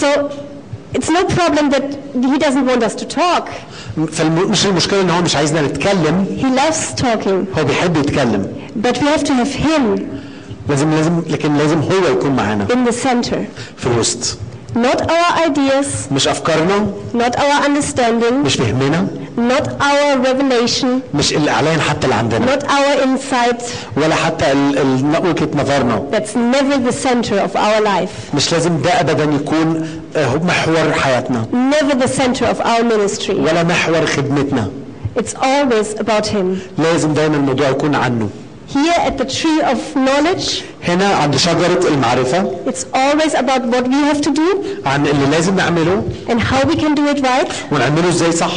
So 0.01 0.07
it's 0.97 1.09
no 1.09 1.23
problem 1.39 1.69
that 1.75 1.85
he 2.31 2.37
doesn't 2.45 2.65
want 2.71 2.83
us 2.83 2.95
to 2.95 3.05
talk. 3.05 3.49
فمش 4.11 4.65
المشكله 4.65 5.01
ان 5.01 5.09
هو 5.09 5.21
مش 5.21 5.35
عايزنا 5.35 5.61
نتكلم 5.61 6.25
He 6.41 6.59
loves 6.59 7.01
talking, 7.01 7.57
هو 7.59 7.63
بيحب 7.65 7.97
يتكلم 7.97 8.53
but 8.83 8.95
we 8.97 9.05
have 9.17 9.23
to 9.23 9.33
have 9.33 9.53
him 9.67 10.01
لازم 10.69 10.91
لازم 10.91 11.21
لكن 11.29 11.57
لازم 11.57 11.79
هو 11.79 12.11
يكون 12.11 12.31
معانا 12.35 12.67
in 12.67 12.89
the 12.89 12.93
center. 12.93 13.35
في 13.77 13.87
الوسط 13.87 14.37
Not 14.75 15.01
our 15.01 15.45
ideas, 15.47 16.11
مش 16.11 16.27
افكارنا 16.27 16.87
not 17.13 17.35
our 17.35 17.65
understanding, 17.65 18.33
مش 18.45 18.55
فهمنا 18.55 19.07
not 19.37 19.67
our 19.67 20.25
revelation, 20.25 20.87
مش 21.15 21.33
الاعلان 21.33 21.81
حتى 21.81 22.03
اللي 22.05 22.15
عندنا 22.15 22.55
not 22.55 22.61
our 22.63 23.03
insight. 23.05 23.63
ولا 23.97 24.15
حتى 24.15 24.51
ال- 24.51 24.77
ال- 24.77 25.27
وجهه 25.29 25.49
نظرنا 25.55 26.03
That's 26.11 26.35
never 26.35 26.89
the 26.91 26.95
center 27.07 27.33
of 27.47 27.55
our 27.55 27.81
life, 27.85 28.35
مش 28.35 28.51
لازم 28.51 28.81
ده 28.81 28.99
ابدا 28.99 29.23
يكون 29.23 29.87
آه، 30.15 30.25
هو 30.25 30.39
محور 30.39 30.93
حياتنا 30.93 31.45
never 31.71 31.93
the 31.93 32.09
center 32.21 32.43
of 32.45 32.65
our 32.65 32.83
ministry. 32.83 33.29
ولا 33.35 33.63
محور 33.63 34.05
خدمتنا 34.05 34.69
It's 35.19 35.33
always 35.35 35.99
about 35.99 36.25
him. 36.27 36.57
لازم 36.77 37.13
دايما 37.13 37.35
الموضوع 37.35 37.69
يكون 37.69 37.95
عنه 37.95 38.29
Here 38.73 38.99
at 39.09 39.17
the 39.21 39.25
tree 39.25 39.61
of 39.61 39.77
knowledge, 39.95 40.63
هنا 40.84 41.06
عند 41.14 41.36
شجره 41.36 41.88
المعرفه 41.88 42.50
it's 42.66 42.84
always 42.96 43.34
about 43.34 43.62
what 43.72 43.84
we 43.86 44.12
have 44.12 44.20
to 44.20 44.30
do 44.30 44.86
عن 44.86 45.06
اللي 45.06 45.26
لازم 45.30 45.56
نعمله 45.56 46.02
and 46.28 46.40
how 46.40 46.68
we 46.68 46.74
can 46.74 46.94
do 46.94 47.16
it 47.16 47.22
right. 47.24 47.52
ونعمله 47.72 48.08
إزاي 48.08 48.32
صح 48.32 48.52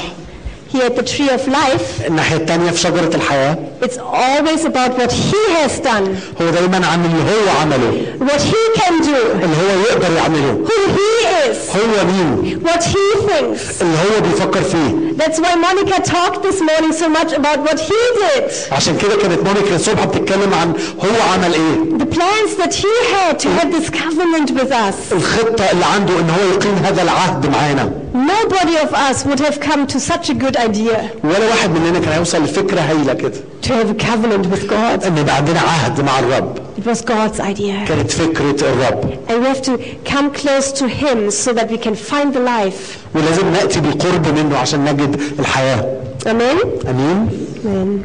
Here 0.73 0.83
at 0.91 0.97
the 0.97 1.03
tree 1.03 1.31
of 1.31 1.43
life, 1.49 2.07
الناحيه 2.07 2.37
الثانيه 2.37 2.71
في 2.71 2.79
شجره 2.81 3.11
الحياه 3.17 3.59
it's 3.83 3.97
always 3.99 4.65
about 4.65 4.93
what 4.99 5.13
he 5.13 5.43
has 5.61 5.79
done, 5.81 6.07
هو 6.43 6.51
دايما 6.51 6.87
عن 6.87 7.05
اللي 7.05 7.23
هو 7.23 7.61
عمله 7.61 8.07
what 8.21 8.41
he 8.41 8.81
can 8.81 9.03
do, 9.05 9.43
اللي 9.45 9.57
هو 9.57 9.81
يقدر 9.91 10.13
يعمله 10.17 10.65
who 10.65 10.91
he 10.97 11.27
is, 11.51 11.77
هو 11.77 12.05
مين 12.05 12.61
what 12.65 12.83
he 12.83 13.29
thinks. 13.29 13.83
اللي 13.83 13.97
هو 13.99 14.21
بيفكر 14.21 14.63
فيه 14.63 15.07
That's 15.19 15.39
why 15.39 15.55
Monica 15.67 15.99
talked 16.03 16.43
this 16.43 16.61
morning 16.61 16.93
so 16.93 17.09
much 17.09 17.33
about 17.33 17.59
what 17.69 17.79
he 17.81 18.01
did. 18.23 18.73
عشان 18.73 18.97
كده 18.99 19.17
كانت 19.23 19.41
مونيكا 19.47 19.77
الصبح 19.77 20.05
بتتكلم 20.05 20.55
عن 20.55 20.73
هو 21.01 21.33
عمل 21.33 21.55
ايه 21.55 21.99
The 21.99 22.15
plans 22.17 22.53
that 22.63 22.75
he 22.75 22.93
had 23.15 23.39
to 23.45 23.49
have 23.59 23.69
this 23.77 23.89
covenant 23.91 24.51
with 24.61 24.73
us. 24.73 25.13
الخطة 25.13 25.65
اللي 25.73 25.85
عنده 25.85 26.19
ان 26.21 26.31
هو 26.31 26.55
يقيم 26.55 26.75
هذا 26.85 27.03
العهد 27.03 27.47
معانا 27.47 27.93
Nobody 28.15 28.77
of 28.85 28.95
us 28.95 29.25
would 29.27 29.41
have 29.41 29.61
come 29.61 29.87
to 29.87 29.99
such 30.01 30.31
a 30.31 30.35
good 30.35 30.57
idea 30.57 30.99
ولا 31.25 31.49
واحد 31.49 31.71
مننا 31.71 31.99
كان 31.99 32.13
هيوصل 32.13 32.45
لفكرة 32.45 32.81
هايلة 32.81 33.15
كده 33.15 33.33
to 33.63 33.69
have 33.69 33.91
a 33.91 33.95
covenant 34.05 34.47
with 34.47 34.69
God. 34.71 35.05
ان 35.07 35.19
يبقى 35.19 35.37
عندنا 35.37 35.61
عهد 35.61 36.01
مع 36.01 36.19
الرب 36.19 36.59
It 36.79 36.87
was 36.89 37.01
God's 37.03 37.41
idea. 37.41 37.89
كانت 37.89 38.11
فكرة 38.11 38.57
الرب 38.63 39.19
And 39.29 39.43
we 39.43 39.47
have 39.49 39.63
to 39.63 39.79
come 40.13 40.31
close 40.31 40.73
to 40.81 40.87
him 40.89 41.31
so 41.31 41.53
that 41.53 41.71
we 41.71 41.79
can 41.79 41.95
find 41.95 42.33
the 42.35 42.41
life. 42.41 42.99
ولازم 43.15 43.53
نأتي 43.53 43.81
بالقرب 43.81 44.39
منه 44.39 44.59
عشان 44.59 44.85
نجد 44.85 45.21
الحياة 45.39 45.85
Amen? 46.27 46.87
امين 46.89 47.29
Amen. 47.65 48.05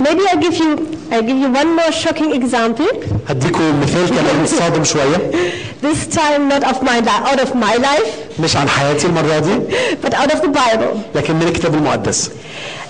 Maybe 0.00 0.20
I'll 0.28 0.40
give 0.40 0.54
you 0.56 0.99
I'll 1.12 1.22
give 1.22 1.38
you 1.44 1.50
one 1.60 1.70
more 1.76 1.92
shocking 1.92 2.32
example. 2.42 2.86
هديكم 3.28 3.80
مثال 3.82 4.08
كمان 4.08 4.46
صادم 4.46 4.84
شوية 4.84 5.30
This 5.82 6.16
time 6.16 6.48
not 6.48 6.64
of 6.64 6.82
my 6.82 6.98
li- 7.00 7.24
out 7.30 7.40
of 7.40 7.54
my 7.54 7.76
life, 7.76 8.40
مش 8.40 8.56
عن 8.56 8.68
حياتي 8.68 9.06
المرة 9.06 9.38
دي 9.38 9.58
but 10.04 10.14
out 10.14 10.30
of 10.32 10.40
the 10.40 10.48
Bible. 10.48 10.96
لكن 11.14 11.34
من 11.36 11.42
الكتاب 11.42 11.74
المقدس 11.74 12.30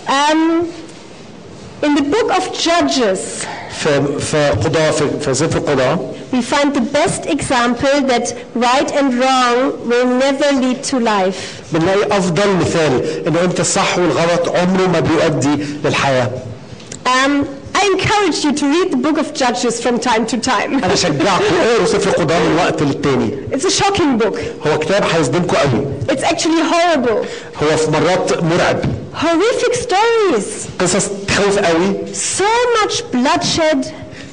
Um, 0.08 0.64
in 1.82 1.94
the 1.94 2.02
book 2.02 2.30
of 2.38 2.42
Judges, 2.64 3.46
في 3.82 4.18
في 4.20 4.50
قضاء 4.64 4.90
في, 4.92 5.04
في 5.20 5.34
سفر 5.34 5.58
قضاء 5.58 6.14
we 6.32 6.36
find 6.42 6.74
the 6.74 6.80
best 6.98 7.26
example 7.26 7.96
that 8.12 8.26
right 8.56 8.90
and 8.98 9.08
wrong 9.20 9.88
will 9.88 10.06
never 10.24 10.48
lead 10.62 10.82
to 10.90 10.98
life. 10.98 11.40
بنلاقي 11.72 12.18
افضل 12.18 12.56
مثال 12.56 13.26
ان 13.26 13.36
امتى 13.36 13.62
الصح 13.62 13.98
والغلط 13.98 14.48
عمره 14.48 14.86
ما 14.86 15.00
بيؤدي 15.00 15.64
للحياة 15.84 16.30
Um, 17.06 17.44
I 17.80 17.82
encourage 17.94 18.38
you 18.44 18.52
to 18.60 18.64
read 18.74 18.88
the 18.94 19.00
book 19.06 19.18
of 19.18 19.26
Judges 19.42 19.74
from 19.84 19.98
time 20.00 20.24
to 20.26 20.36
time. 20.52 20.84
انا 20.84 20.94
شجعكم 20.94 21.54
اقروا 21.62 21.86
سفر 21.86 22.10
قضاء 22.10 22.40
من 22.40 22.56
وقت 22.56 22.82
للتاني 22.82 23.30
It's 23.52 23.64
a 23.64 23.70
shocking 23.82 24.22
book. 24.22 24.38
هو 24.66 24.78
كتاب 24.78 25.04
هيصدمكم 25.14 25.56
قوي 25.56 25.86
It's 26.08 26.22
actually 26.24 26.62
horrible. 26.72 27.26
هو 27.62 27.76
في 27.76 27.90
مرات 27.90 28.42
مرعب 28.44 28.80
Horrific 29.14 29.74
stories. 29.74 30.68
قصص 30.80 31.08
تخوف 31.28 31.58
قوي 31.58 31.94
So 32.14 32.44
much 32.82 33.02
bloodshed, 33.12 33.86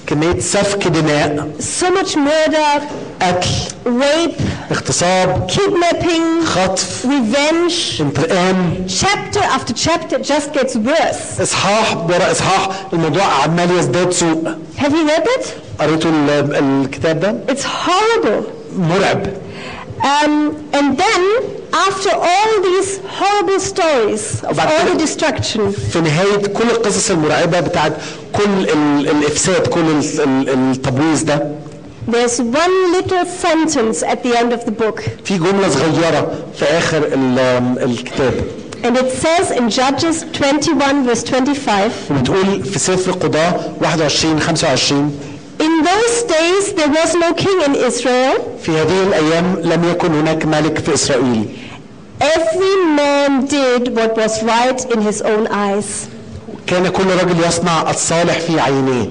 كمية 0.07 0.39
سفك 0.39 0.87
دماء 0.87 1.47
so 1.59 1.85
much 1.85 2.15
murder, 2.15 2.81
قتل 3.21 3.47
rape, 3.85 4.41
اغتصاب 4.71 5.47
kidnapping, 5.51 6.45
خطف 6.45 7.05
revenge. 7.05 8.01
انتقام 8.01 8.87
Chapter 9.01 9.39
after 9.39 9.73
chapter 9.73 10.15
it 10.17 10.23
just 10.23 10.53
gets 10.59 10.75
worse. 10.75 11.41
اصحاح 11.41 11.97
ورا 11.97 12.31
اصحاح 12.31 12.69
الموضوع 12.93 13.23
عمال 13.23 13.79
يزداد 13.79 14.11
سوء 14.13 14.55
Have 14.77 14.91
you 14.91 15.09
read 15.09 15.27
it? 15.39 15.45
قريتوا 15.79 16.11
ال- 16.11 16.55
الكتاب 16.85 17.19
ده 17.19 17.35
It's 17.53 17.63
horrible. 17.63 18.43
مرعب 18.77 19.27
Um, 20.03 20.33
and 20.77 20.97
then, 21.03 21.23
after 21.87 22.11
all 22.29 22.51
these 22.69 22.91
horrible 23.19 23.59
stories 23.71 24.23
of 24.49 24.55
But- 24.57 24.67
all 24.73 24.85
the 24.93 24.97
destruction, 25.05 25.61
في 25.91 26.01
نهاية 26.01 26.47
كل 26.47 26.63
القصص 26.69 27.11
المرعبة 27.11 27.59
بتاعت 27.59 27.93
كل 28.32 28.68
ال- 28.72 29.08
الإفساد 29.10 29.66
كل 29.66 29.80
ال- 29.80 30.20
ال- 30.20 30.48
التبويظ 30.70 31.22
ده 31.22 31.48
there's 32.10 32.40
one 32.40 32.92
little 32.96 33.24
sentence 33.46 34.02
at 34.02 34.22
the 34.22 34.34
end 34.40 34.52
of 34.52 34.64
the 34.64 34.70
book. 34.70 35.02
في 35.24 35.38
جملة 35.38 35.68
صغيرة 35.68 36.32
في 36.56 36.64
آخر 36.64 36.98
ال- 37.04 37.78
الكتاب 37.82 38.34
And 38.84 38.96
it 38.96 39.10
says 39.10 39.50
in 39.50 39.68
Judges 39.70 40.24
21, 40.32 41.04
verse 41.04 41.24
25, 41.24 41.90
بتقول 42.10 42.62
في 42.64 42.78
سفر 42.78 43.12
قضاء 43.12 43.74
21 43.80 44.40
25 44.40 45.12
In 45.60 45.82
those 45.82 46.22
days 46.22 46.72
there 46.74 46.88
was 46.88 47.14
no 47.14 47.34
king 47.34 47.60
in 47.66 47.74
Israel. 47.74 48.38
في 48.62 48.70
هذه 48.72 49.02
الأيام 49.06 49.56
لم 49.62 49.84
يكن 49.90 50.14
هناك 50.14 50.46
ملك 50.46 50.78
في 50.78 50.94
إسرائيل 50.94 51.44
Every 52.20 52.76
man 52.96 53.46
did 53.46 53.94
what 53.96 54.16
was 54.16 54.42
right 54.42 54.80
in 54.94 55.00
his 55.02 55.22
own 55.22 55.46
eyes. 55.48 56.08
كان 56.70 56.88
كل 56.88 57.04
رجل 57.22 57.44
يصنع 57.48 57.90
الصالح 57.90 58.38
في 58.38 58.60
عينيه 58.60 59.08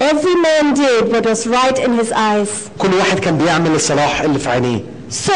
Every 0.00 0.36
man 0.46 0.72
did 0.74 1.12
what 1.12 1.26
was 1.26 1.46
right 1.46 1.78
in 1.78 1.92
his 2.00 2.10
eyes. 2.12 2.48
كل 2.78 2.94
واحد 2.98 3.18
كان 3.18 3.38
بيعمل 3.38 3.74
الصلاح 3.74 4.20
اللي 4.20 4.38
في 4.38 4.48
عينيه 4.50 4.80
So, 5.10 5.32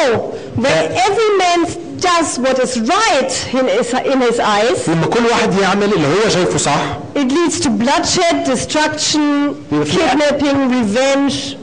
when 0.56 0.84
every 1.08 1.30
man 1.42 1.60
does 2.00 2.38
what 2.38 2.58
is 2.60 2.78
right 2.78 3.32
in 3.58 3.66
his, 3.76 3.92
in 4.12 4.20
his 4.20 4.38
eyes, 4.40 4.88
لما 4.88 5.06
كل 5.06 5.26
واحد 5.30 5.58
يعمل 5.58 5.92
اللي 5.92 6.06
هو 6.06 6.28
شايفه 6.28 6.58
صح 6.58 6.98
it 7.16 7.28
leads 7.32 7.60
to 7.60 7.68
bloodshed, 7.68 8.36
destruction, 8.46 9.54
kidnapping, 9.70 10.58
revenge, 10.78 11.56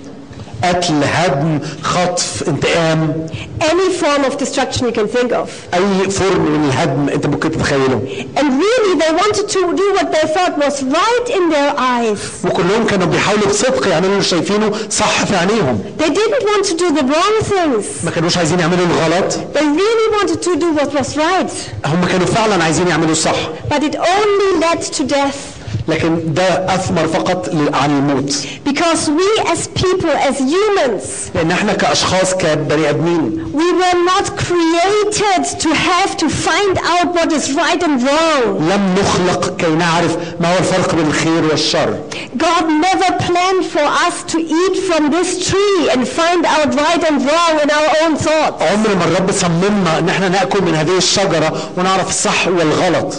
قتل 0.63 1.03
هدم 1.03 1.59
خطف 1.83 2.43
انتقام 2.47 3.27
any 3.61 3.89
form 4.01 4.23
of 4.31 4.37
destruction 4.43 4.85
you 4.87 4.91
can 4.91 5.07
think 5.07 5.31
of. 5.31 5.47
اي 5.73 6.09
فرن 6.09 6.39
من 6.41 6.69
الهدم 6.69 7.09
انت 7.09 7.25
ممكن 7.25 7.51
تتخيله 7.51 8.01
And 8.37 8.47
really, 8.65 8.93
they 9.03 9.11
wanted 9.21 9.47
to 9.49 9.59
do 9.81 9.87
what 9.97 10.07
they 10.11 10.25
thought 10.35 10.57
was 10.57 10.83
right 10.83 11.27
in 11.37 11.49
their 11.49 11.73
eyes. 11.77 12.45
وكلهم 12.45 12.85
كانوا 12.87 13.07
بيحاولوا 13.07 13.47
بصدق 13.47 13.87
يعملوا 13.87 14.11
اللي 14.11 14.23
شايفينه 14.23 14.71
صح 14.89 15.25
في 15.25 15.35
عينيهم 15.35 15.83
They 15.99 16.09
didn't 16.09 16.43
want 16.43 16.65
to 16.65 16.73
do 16.73 16.99
the 16.99 17.03
wrong 17.13 17.43
things. 17.51 18.05
ما 18.05 18.11
كانوش 18.11 18.37
عايزين 18.37 18.59
يعملوا 18.59 18.85
الغلط 18.85 19.33
They 19.33 19.59
really 19.81 20.21
wanted 20.21 20.41
to 20.41 20.55
do 20.59 20.79
what 20.81 20.93
was 20.99 21.17
right. 21.17 21.51
هم 21.85 22.05
كانوا 22.11 22.25
فعلا 22.25 22.63
عايزين 22.63 22.87
يعملوا 22.87 23.11
الصح 23.11 23.35
But 23.69 23.83
it 23.83 23.95
only 23.95 24.59
led 24.65 24.81
to 24.97 25.03
death. 25.03 25.50
لكن 25.87 26.33
ده 26.33 26.75
اثمر 26.75 27.07
فقط 27.07 27.49
عن 27.73 27.89
الموت 27.97 28.33
Because 28.65 29.09
we 29.09 29.29
as 29.53 29.67
people, 29.67 30.09
as 30.29 30.37
humans, 30.39 31.03
لأن 31.35 31.51
إحنا 31.51 31.73
كاشخاص 31.73 32.33
كبني 32.33 32.89
ادمين 32.89 33.51
we 33.53 33.71
were 33.81 33.99
not 34.05 34.25
created 34.37 35.43
to 35.59 35.69
have 35.73 36.17
to 36.17 36.29
find 36.29 36.77
out 36.93 37.07
what 37.15 37.31
is 37.31 37.53
right 37.53 37.83
and 37.83 38.01
wrong. 38.03 38.61
لم 38.71 38.95
نخلق 38.99 39.57
كي 39.57 39.67
نعرف 39.69 40.17
ما 40.41 40.53
هو 40.53 40.57
الفرق 40.59 40.95
بين 40.95 41.07
الخير 41.07 41.45
والشر 41.45 41.99
God 42.37 42.63
never 42.87 43.11
planned 43.27 43.65
for 43.65 43.85
us 44.07 44.23
to 44.33 44.37
eat 44.39 44.75
from 44.89 45.11
this 45.11 45.49
tree 45.49 45.89
and 45.93 46.07
find 46.07 46.45
out 46.45 46.69
right 46.75 47.03
and 47.09 47.17
wrong 47.27 47.53
in 47.63 47.69
our 47.71 47.89
own 48.03 48.15
thoughts. 48.15 48.61
عمر 48.63 48.95
ما 48.95 49.05
الرب 49.05 49.31
صممنا 49.31 49.99
ان 49.99 50.09
إحنا 50.09 50.29
ناكل 50.29 50.61
من 50.63 50.75
هذه 50.75 50.97
الشجره 50.97 51.53
ونعرف 51.77 52.09
الصح 52.09 52.47
والغلط 52.47 53.13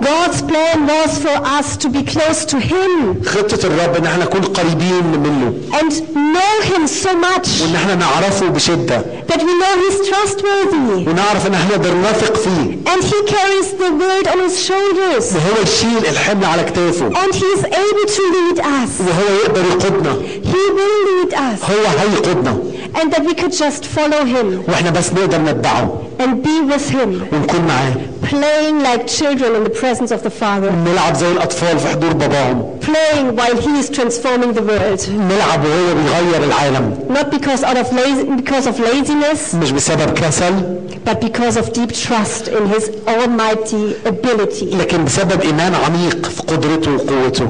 God's 0.00 0.42
plan 0.42 0.86
was 0.86 1.18
for 1.24 1.36
us 1.58 1.76
to 1.76 1.88
be 1.88 2.02
close 2.12 2.44
to 2.52 2.56
Him 2.58 3.24
خطه 3.26 3.66
الرب 3.66 3.96
ان 3.96 4.06
إحنا 4.06 4.24
نكون 4.24 4.40
قريبين 4.40 5.04
منه 5.04 5.52
and 5.72 5.92
know 6.14 6.62
Him 6.70 6.86
so 6.86 7.12
much 7.26 7.62
وان 7.62 7.74
إحنا 7.74 7.94
نعرفه 7.94 8.48
بشده 8.48 9.02
that 9.28 9.40
we 9.40 9.52
know 9.60 9.74
He's 9.82 10.08
trustworthy 10.08 11.08
ونعرف 11.08 11.46
ان 11.46 11.54
إحنا 11.54 11.76
نقدر 11.76 11.94
نثق 11.94 12.36
فيه 12.36 12.78
and 12.94 13.02
He 13.04 13.32
carries 13.34 13.68
the 13.82 13.90
world 14.00 14.26
on 14.28 14.38
His 14.48 14.66
shoulders 14.68 15.34
وهو 15.34 15.62
يشيل 15.62 16.06
الحمل 16.08 16.44
على 16.44 16.62
كتافه 16.64 17.08
and 17.08 17.34
He 17.34 17.44
is 17.58 17.64
able 17.64 18.06
to 18.16 18.22
lead 18.36 18.58
us. 18.60 18.90
وهو 19.00 19.34
يقدر 19.44 19.64
يقودنا 19.64 20.12
He 20.44 20.64
will 20.76 20.98
lead 21.08 21.34
us 21.34 21.70
هو 21.70 21.86
هيقودنا 22.00 22.58
and 22.97 23.11
that 23.13 23.21
we 23.25 23.33
could 23.33 23.51
just 23.51 23.85
follow 23.85 24.25
Him 24.25 24.69
واحنا 24.69 24.89
بس 24.91 25.13
نقدر 25.13 25.37
نتبعه 25.41 25.99
and 26.19 26.43
be 26.43 26.73
with 26.73 26.89
Him, 26.91 27.33
ونكون 27.33 27.61
معاه 27.67 27.93
playing 28.23 28.81
like 28.83 29.07
children 29.07 29.55
in 29.57 29.63
the 29.63 29.69
presence 29.81 30.11
of 30.11 30.23
the 30.23 30.29
Father, 30.29 30.71
نلعب 30.71 31.15
زي 31.15 31.31
الاطفال 31.31 31.79
في 31.79 31.87
حضور 31.87 32.13
باباهم 32.13 32.79
playing 32.81 33.35
while 33.39 33.57
He 33.61 33.79
is 33.83 33.89
transforming 33.89 34.53
the 34.53 34.61
world. 34.61 35.09
نلعب 35.09 35.65
وهو 35.65 35.93
بيغير 35.95 36.43
العالم 36.43 36.97
Not 37.09 37.31
because 37.31 37.63
out 37.63 37.77
of 37.77 37.91
lazy, 37.93 38.23
because 38.41 38.67
of 38.67 38.79
laziness, 38.79 39.55
مش 39.55 39.71
بسبب 39.71 40.13
كسل 40.13 40.79
but 41.05 41.19
because 41.21 41.57
of 41.57 41.73
deep 41.73 41.91
trust 41.91 42.47
in 42.47 42.65
His 42.73 42.89
almighty 43.07 43.95
ability. 44.05 44.75
لكن 44.75 45.05
بسبب 45.05 45.41
ايمان 45.41 45.73
عميق 45.75 46.25
في 46.25 46.41
قدرته 46.41 46.91
وقوته 46.95 47.49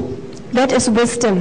That 0.54 0.72
is 0.72 0.88
wisdom. 0.88 1.34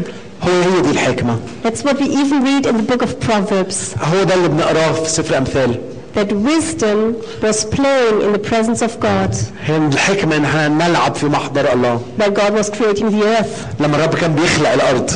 هو 0.48 0.62
هي 0.76 0.82
دي 0.82 0.89
الحكمه 0.91 1.39
That's 1.65 1.84
what 1.84 1.98
we 2.00 2.06
even 2.06 2.43
read 2.43 2.65
in 2.65 2.78
the 2.78 2.91
book 2.93 3.02
of 3.02 3.19
Proverbs. 3.28 3.98
هو 4.04 4.24
ده 4.24 4.34
اللي 4.34 4.48
بنقراه 4.48 4.91
في 4.91 5.10
سفر 5.10 5.38
امثال 5.38 5.76
That 6.15 6.32
wisdom 6.32 7.15
was 7.41 7.65
playing 7.65 8.22
in 8.26 8.32
the 8.38 8.43
presence 8.52 8.82
of 8.82 8.91
God 9.02 9.36
هي 9.65 9.78
الحكمه 9.78 10.36
ان 10.38 10.46
احنا 10.46 10.67
نلعب 10.67 11.15
في 11.15 11.26
محضر 11.26 11.74
الله 11.74 12.02
while 12.19 12.32
God 12.32 12.54
was 12.63 12.69
creating 12.69 13.06
the 13.12 13.24
earth. 13.39 13.82
لما 13.82 13.96
الرب 13.98 14.15
كان 14.15 14.36
بيخلق 14.36 14.69
الارض 14.74 15.10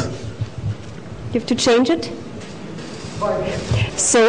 You 1.33 1.39
have 1.39 1.45
to 1.45 1.55
change 1.55 1.89
it? 1.89 2.09
So, 3.97 4.19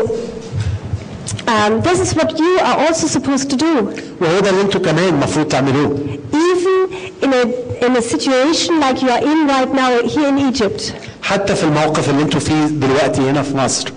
um, 1.47 1.81
this 1.83 1.99
is 2.01 2.15
what 2.15 2.39
you 2.39 2.59
are 2.61 2.79
also 2.87 3.07
supposed 3.07 3.51
to 3.51 3.57
do. 3.57 3.75
وهو 4.21 4.41
ده 4.41 4.51
اللي 4.51 4.63
انتوا 4.63 4.81
كمان 4.81 5.09
المفروض 5.09 5.49
تعملوه 5.49 5.99
Even 6.33 6.93
in 7.25 7.33
a, 7.33 7.85
in 7.87 7.97
a 7.97 8.03
situation 8.03 8.81
like 8.81 9.03
you 9.03 9.11
are 9.11 9.23
in 9.33 9.47
right 9.49 9.73
now 9.73 10.09
here 10.09 10.29
in 10.29 10.39
Egypt, 10.39 10.93
حتى 11.23 11.55
في 11.55 11.65
الموقف 11.65 12.11
اللي 12.11 12.23
انتوا 12.23 12.41
فيه 12.41 12.65
دلوقتي 12.67 13.21
هنا 13.31 13.43
في 13.43 13.57
مصر 13.57 13.89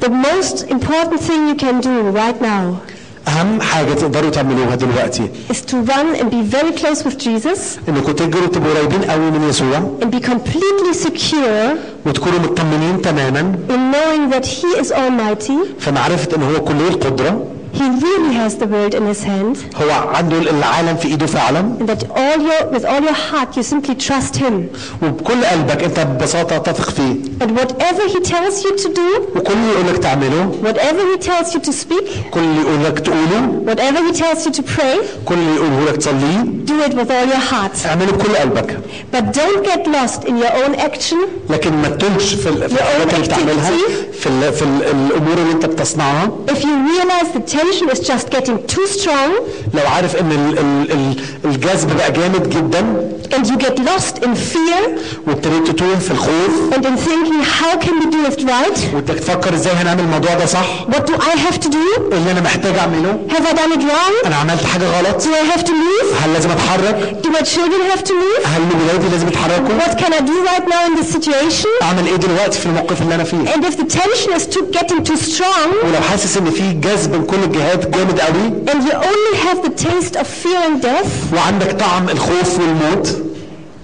the 0.00 0.08
most 0.10 0.56
important 0.70 1.20
thing 1.20 1.48
you 1.48 1.56
can 1.56 1.80
do 1.80 2.10
right 2.20 2.40
now 2.40 2.80
أهم 3.27 3.61
حاجة 3.61 3.93
تقدروا 3.93 4.29
تعملوها 4.29 4.75
دلوقتي. 4.75 5.29
Is 5.49 5.61
to 5.61 5.75
run 5.75 6.15
and 6.15 6.29
be 6.31 6.41
very 6.41 6.71
close 6.71 7.03
with 7.05 7.17
Jesus. 7.17 7.79
إنكم 7.89 8.11
تجروا 8.11 8.47
تبقوا 8.47 8.73
قريبين 8.77 9.01
قوي 9.03 9.31
من 9.31 9.49
يسوع. 9.49 9.79
And 10.01 10.11
be 10.11 10.19
completely 10.19 10.93
secure 10.93 11.77
وتكونوا 12.05 12.39
مطمنين 12.39 13.01
تماما. 13.01 13.55
in 13.69 13.91
knowing 13.91 14.29
that 14.33 14.45
He 14.45 14.67
is 14.81 14.91
Almighty. 14.91 15.79
في 15.79 15.91
معرفه 15.91 16.35
إن 16.37 16.43
هو 16.43 16.61
كليه 16.63 16.87
القدرة. 16.87 17.45
He 17.72 17.84
really 18.06 18.34
has 18.42 18.52
the 18.62 18.66
world 18.74 18.94
in 18.94 19.04
His 19.12 19.22
hand. 19.22 19.56
هو 19.82 19.90
عنده 20.14 20.38
العالم 20.38 20.96
في 20.96 21.08
ايده 21.08 21.26
فعلا 21.26 21.72
And 21.80 21.88
that 21.88 22.02
all 22.10 22.38
your, 22.48 22.62
with 22.74 22.84
all 22.84 23.02
your 23.08 23.18
heart 23.30 23.56
you 23.56 23.62
simply 23.62 23.94
trust 24.08 24.36
Him. 24.36 24.54
وبكل 25.02 25.44
قلبك 25.44 25.82
انت 25.84 26.00
ببساطه 26.00 26.58
تثق 26.58 26.90
فيه 26.90 27.14
And 27.40 27.50
whatever 27.58 28.02
He 28.14 28.20
tells 28.20 28.64
you 28.64 28.76
to 28.84 28.88
do, 28.88 29.36
وكل 29.38 29.52
اللي 29.52 29.72
يقول 29.72 29.86
لك 29.88 29.98
تعمله 29.98 30.52
whatever 30.64 31.02
He 31.16 31.26
tells 31.28 31.54
you 31.54 31.60
to 31.60 31.72
speak, 31.72 32.30
كل 32.30 32.40
اللي 32.40 32.60
يقول 32.60 32.84
لك 32.84 32.98
تقوله 33.00 33.62
whatever 33.66 34.12
He 34.12 34.18
tells 34.18 34.46
you 34.46 34.52
to 34.52 34.62
pray, 34.76 35.24
كل 35.24 35.34
اللي 35.34 35.54
يقوله 35.56 35.84
لك 35.84 35.96
تصليه 35.96 36.44
do 36.66 36.90
it 36.90 36.94
with 36.94 37.10
all 37.10 37.26
your 37.34 37.52
heart. 37.52 37.86
اعمله 37.86 38.12
بكل 38.12 38.36
قلبك 38.36 38.78
But 39.12 39.24
don't 39.32 39.64
get 39.64 39.86
lost 39.86 40.24
in 40.28 40.34
your 40.42 40.52
own 40.64 40.74
action, 40.90 41.18
لكن 41.50 41.72
ما 41.72 41.88
تتوهش 41.88 42.34
في 42.34 42.48
ال- 42.48 42.68
في 42.70 42.76
Your 42.76 42.78
own 42.78 42.82
الحاجات 42.82 43.14
اللي 43.14 43.26
بتعملها 43.26 43.70
activity. 43.70 44.14
في 44.20 44.26
ال 44.26 44.52
في 44.52 44.62
ال 44.62 44.82
الامور 44.84 45.34
اللي 45.38 45.52
انت 45.52 45.66
بتصنعها 45.66 46.30
if 46.48 46.58
you 46.58 46.74
realize 46.92 47.28
the 47.36 47.52
tension 47.62 47.88
is 47.94 48.00
just 48.10 48.26
getting 48.36 48.58
too 48.74 48.86
strong, 48.98 49.30
لو 49.74 49.86
عارف 49.94 50.16
ان 50.16 50.32
ال 50.32 50.58
ال 50.58 50.92
ال 50.92 51.16
الجذب 51.44 51.96
بقى 51.96 52.12
جامد 52.12 52.50
جدا 52.50 53.08
and 53.34 53.46
you 53.46 53.56
get 53.66 53.76
lost 53.90 54.14
in 54.24 54.32
fear, 54.52 54.82
وابتديت 55.26 55.66
تتوه 55.68 55.98
في 55.98 56.10
الخوف 56.10 56.50
and 56.74 56.84
in 56.84 56.96
thinking, 57.08 57.42
how 57.60 57.76
can 57.84 57.94
we 58.00 58.06
do 58.16 58.32
it 58.32 58.40
right? 58.48 58.94
وانت 58.94 59.10
تفكر 59.10 59.54
ازاي 59.54 59.72
هنعمل 59.72 60.00
الموضوع 60.00 60.34
ده 60.34 60.46
صح 60.46 60.86
What 60.90 61.02
do 61.10 61.12
I 61.12 61.36
have 61.48 61.58
to 61.60 61.68
do? 61.68 62.12
اللي 62.12 62.30
انا 62.32 62.40
محتاج 62.40 62.78
اعمله 62.78 63.18
Have 63.28 63.32
I 63.52 63.56
done 63.58 63.78
it 63.78 63.82
wrong? 63.82 64.26
انا 64.26 64.36
عملت 64.36 64.64
حاجه 64.64 64.84
غلط 64.98 65.22
Do 65.22 65.26
I 65.26 65.56
have 65.58 65.62
to 65.62 65.70
move? 65.70 66.22
هل 66.22 66.32
لازم 66.32 66.50
اتحرك 66.50 67.16
Do 67.22 67.28
my 67.28 67.42
children 67.42 67.80
have 67.96 68.02
to 68.02 68.10
move? 68.12 68.46
هل 68.46 68.62
ولادي 68.82 69.08
لازم 69.12 69.28
يتحركوا 69.28 69.78
What 69.78 69.98
can 70.00 70.12
I 70.12 70.20
do 70.20 70.36
right 70.50 70.66
now 70.68 70.82
in 70.90 71.00
this 71.02 71.12
situation? 71.16 71.82
اعمل 71.82 72.06
ايه 72.06 72.16
دلوقتي 72.16 72.58
في 72.58 72.66
الموقف 72.66 73.02
اللي 73.02 73.14
انا 73.14 73.24
فيه 73.24 73.36
And 73.36 73.64
if 73.64 73.74
the 73.76 73.94
tension 73.98 74.30
is 74.40 74.54
too, 74.54 74.78
getting 74.78 75.00
too 75.10 75.16
strong, 75.32 75.84
ولو 75.84 76.00
حاسس 76.10 76.36
ان 76.36 76.50
في 76.50 76.72
جذب 76.72 77.12
من 77.14 77.26
كل 77.52 77.52
الجهات 77.52 77.86
جامد 77.96 78.20
قوي 78.20 78.50
and 78.66 78.82
you 78.88 78.92
only 78.92 79.34
have 79.46 79.62
the 79.68 79.84
taste 79.84 80.16
of 80.20 80.26
fear 80.26 80.60
and 80.68 80.82
death, 80.82 81.34
وعندك 81.34 81.72
طعم 81.72 82.08
الخوف 82.08 82.58
والموت 82.60 83.08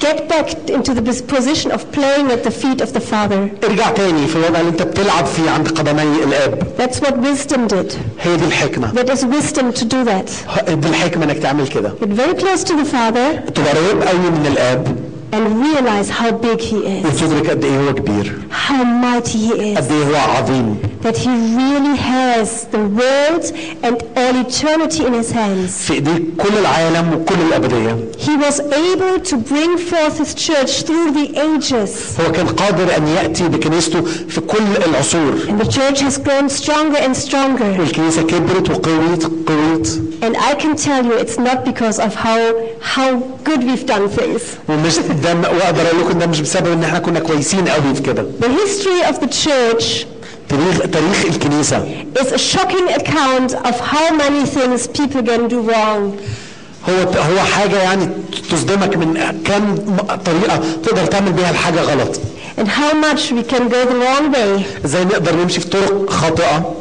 get 0.00 0.28
back 0.28 0.48
into 0.70 0.92
the 0.92 1.02
position 1.34 1.70
of 1.76 1.80
playing 1.92 2.26
at 2.36 2.42
the 2.44 2.50
feet 2.50 2.80
of 2.86 2.92
the 2.92 3.00
Father. 3.00 3.48
ارجع 3.64 3.90
تاني 3.90 4.26
في 4.26 4.36
الوضع 4.36 4.60
اللي 4.60 4.70
انت 4.70 4.82
بتلعب 4.82 5.26
فيه 5.26 5.50
عند 5.50 5.68
قدمي 5.68 6.02
الاب 6.24 6.62
That's 6.78 6.96
what 7.00 7.12
wisdom 7.14 7.68
did. 7.68 7.92
هي 8.20 8.36
دي 8.36 8.44
الحكمه 8.44 8.92
That 8.92 9.08
is 9.10 9.24
wisdom 9.24 9.72
to 9.80 9.84
do 9.84 10.04
that. 10.10 10.30
دي 10.70 10.88
الحكمه 10.88 11.24
انك 11.24 11.38
تعمل 11.38 11.68
كده 11.68 11.92
Get 12.00 12.08
very 12.08 12.34
close 12.42 12.64
to 12.64 12.72
the 12.72 12.84
Father 12.94 13.50
تبقى 13.54 13.72
قريب 13.74 14.02
قوي 14.02 14.30
من 14.30 14.46
الاب 14.46 14.96
and 15.34 15.46
realize 15.66 16.10
how 16.20 16.30
big 16.30 16.60
He 16.60 16.76
is, 16.76 17.06
وتدرك 17.06 17.50
قد 17.50 17.64
ايه 17.64 17.78
هو 17.88 17.94
كبير 17.94 18.32
how 18.68 18.84
mighty 19.04 19.36
He 19.36 19.52
is, 19.52 19.78
قد 19.78 19.92
ايه 19.92 20.04
هو 20.10 20.30
عظيم 20.36 20.76
that 21.02 21.16
He 21.16 21.30
really 21.62 21.96
has 21.96 22.64
the 22.76 22.84
world 23.00 23.44
and 23.86 23.94
all 24.16 24.34
eternity 24.46 25.02
in 25.06 25.12
His 25.12 25.30
hands. 25.32 25.70
في 25.86 25.92
ايديه 25.94 26.18
كل 26.38 26.58
العالم 26.60 27.14
وكل 27.14 27.34
الابديه 27.48 27.96
He 28.18 28.36
was 28.46 28.60
able 28.60 29.20
to 29.30 29.36
bring 29.36 29.78
forth 29.78 30.18
His 30.18 30.34
church 30.34 30.82
through 30.86 31.10
the 31.12 31.28
ages. 31.38 32.20
هو 32.20 32.32
كان 32.32 32.46
قادر 32.46 32.96
ان 32.96 33.06
ياتي 33.08 33.48
بكنيسته 33.48 34.02
في 34.28 34.40
كل 34.40 34.58
العصور 34.88 35.32
And 35.48 35.60
the 35.60 35.68
church 35.72 36.00
has 36.00 36.18
grown 36.18 36.48
stronger 36.48 36.98
and 36.98 37.16
stronger. 37.16 37.80
والكنيسه 37.80 38.22
كبرت 38.22 38.70
وقويت 38.70 39.24
قويت 39.48 39.88
And 40.22 40.36
I 40.36 40.54
can 40.54 40.74
tell 40.76 41.04
you 41.04 41.12
it's 41.12 41.38
not 41.38 41.64
because 41.70 41.98
of 41.98 42.14
how, 42.14 42.40
how 42.80 43.10
good 43.48 43.60
we've 43.68 43.86
done 43.86 44.08
things. 44.08 44.42
ومش 44.68 44.98
ده 44.98 45.34
واقدر 45.50 45.86
اقول 45.86 46.00
لكم 46.00 46.18
ده 46.18 46.26
مش 46.26 46.40
بسبب 46.40 46.72
ان 46.72 46.84
احنا 46.84 46.98
كنا 46.98 47.20
كويسين 47.20 47.68
قوي 47.68 47.94
في 47.94 48.02
كده 48.02 48.26
The 48.40 48.46
history 48.48 49.10
of 49.10 49.20
the 49.24 49.28
church 49.28 50.06
تاريخ 50.49 50.77
تاريخ 50.79 51.25
الكنيسة 51.25 51.85
is 52.19 52.31
a 52.31 52.37
shocking 52.37 52.89
account 52.99 53.53
of 53.53 53.75
how 53.79 54.09
many 54.17 54.45
things 54.45 54.87
people 54.87 55.21
can 55.23 55.47
do 55.47 55.59
wrong. 55.69 56.19
هو 56.89 57.11
هو 57.13 57.39
حاجة 57.39 57.77
يعني 57.77 58.09
تصدمك 58.51 58.97
من 58.97 59.13
كم 59.45 59.75
طريقة 60.25 60.59
تقدر 60.83 61.05
تعمل 61.05 61.31
بيها 61.33 61.49
الحاجة 61.49 61.81
غلط 61.81 62.19
and 62.57 62.67
how 62.67 62.93
much 62.93 63.31
we 63.31 63.43
can 63.51 63.69
go 63.69 63.85
the 63.85 63.95
wrong 63.95 64.33
way. 64.33 64.85
إزاي 64.85 65.05
نقدر 65.05 65.35
نمشي 65.35 65.59
في 65.59 65.67
طرق 65.67 66.09
خاطئة 66.09 66.75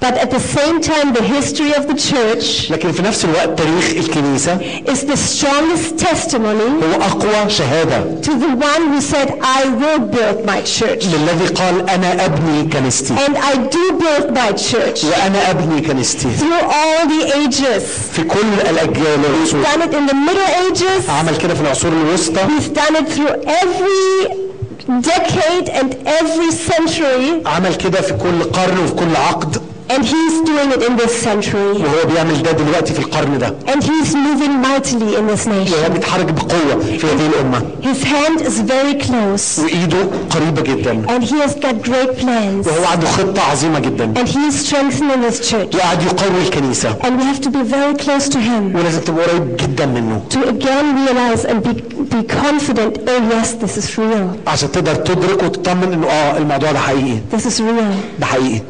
But 0.00 0.14
at 0.24 0.30
the 0.30 0.40
same 0.40 0.80
time, 0.80 1.12
the 1.12 1.22
history 1.22 1.72
of 1.78 1.86
the 1.86 1.94
church 2.12 2.70
لكن 2.70 2.92
في 2.92 3.02
نفس 3.02 3.24
الوقت 3.24 3.58
تاريخ 3.58 3.90
الكنيسه 3.96 4.58
is 4.86 4.98
the 5.00 5.16
strongest 5.16 6.04
testimony 6.06 6.84
هو 6.84 7.02
اقوى 7.02 7.50
شهاده 7.50 8.20
to 8.22 8.30
the 8.30 8.52
one 8.72 8.82
who 8.92 9.00
said, 9.00 9.28
I 9.42 9.64
will 9.80 10.00
build 10.16 10.44
my 10.46 10.60
church. 10.62 11.06
للذي 11.06 11.46
قال 11.54 11.90
انا 11.90 12.24
ابني 12.24 12.68
كنيستي 12.72 13.14
And 13.26 13.36
I 13.36 13.54
do 13.56 13.92
build 14.02 14.30
my 14.34 14.52
church 14.72 15.04
وانا 15.04 15.50
ابني 15.50 15.80
كنيستي 15.80 16.28
through 16.38 16.62
all 16.64 17.06
the 17.08 17.34
ages. 17.36 17.82
في 18.12 18.22
كل 18.22 18.68
الاجيال 18.70 19.20
العصور 19.24 19.62
Done 19.64 19.82
it 19.82 19.94
in 19.94 20.06
the 20.10 20.14
Middle 20.14 20.72
Ages. 20.72 21.10
عمل 21.10 21.36
كده 21.36 21.54
في 21.54 21.60
العصور 21.60 21.92
الوسطى 21.92 22.40
He's 22.40 22.68
done 22.78 22.96
it 22.96 23.08
through 23.08 23.50
every 23.62 24.39
decade 24.87 25.69
and 25.69 25.93
every 26.07 26.51
century. 26.51 27.45
عمل 27.45 27.75
كده 27.75 28.01
في 28.01 28.13
كل 28.13 28.43
قرن 28.43 28.77
وفي 28.83 28.93
كل 28.95 29.15
عقد 29.15 29.61
And 29.90 30.02
he's 30.04 30.36
doing 30.50 30.70
it 30.76 30.82
in 30.88 30.96
this 30.96 31.14
century. 31.28 31.72
وهو 31.82 32.06
بيعمل 32.12 32.42
ده 32.42 32.52
دلوقتي 32.52 32.92
في 32.94 32.98
القرن 32.98 33.38
ده 33.38 33.54
And 33.66 33.82
he's 33.84 34.14
moving 34.14 34.54
mightily 34.62 35.14
in 35.18 35.26
this 35.32 35.46
nation. 35.46 35.72
وهو 35.74 35.88
بيتحرك 35.92 36.24
بقوة 36.32 36.80
في 36.98 37.06
هذه 37.06 37.26
الأمة 37.26 37.62
His 37.82 38.02
hand 38.04 38.40
is 38.40 38.60
very 38.60 38.94
close. 39.06 39.58
وإيده 39.58 39.98
قريبة 40.30 40.62
جدا 40.62 41.06
And 41.08 41.22
he 41.24 41.36
has 41.46 41.54
got 41.54 41.82
great 41.88 42.18
plans. 42.18 42.66
وهو 42.66 42.84
عنده 42.92 43.06
خطة 43.06 43.42
عظيمة 43.50 43.78
جدا 43.78 44.14
And 44.16 44.28
he 44.28 44.38
is 44.50 44.66
strengthening 44.68 45.22
his 45.30 45.50
church. 45.50 45.74
وقاعد 45.74 46.02
يقوي 46.02 46.42
الكنيسة 46.42 46.96
And 47.02 47.20
we 47.20 47.24
have 47.24 47.40
to 47.40 47.50
be 47.50 47.62
very 47.62 47.94
close 48.04 48.28
to 48.28 48.38
him 48.38 48.76
ولازم 48.76 49.00
تبقى 49.00 49.26
قريب 49.26 49.56
جدا 49.56 49.86
منه 49.86 50.20
to 50.30 50.36
again 50.38 50.96
realize 51.06 51.44
and 51.44 51.62
be, 51.62 51.72
be 52.14 52.22
confident, 52.44 52.98
oh 53.08 53.28
yes, 53.30 53.52
this 53.62 53.76
is 53.76 53.98
real. 53.98 54.36
عشان 54.46 54.72
تقدر 54.72 54.94
تدرك 54.94 55.42
وتطمن 55.42 55.92
انه 55.92 56.06
اه 56.06 56.36
الموضوع 56.36 56.72
ده 56.72 56.78
حقيقي 56.78 57.18
This 57.36 57.42
is 57.44 57.58
real. 57.60 58.20
ده 58.20 58.26
حقيقي 58.26 58.60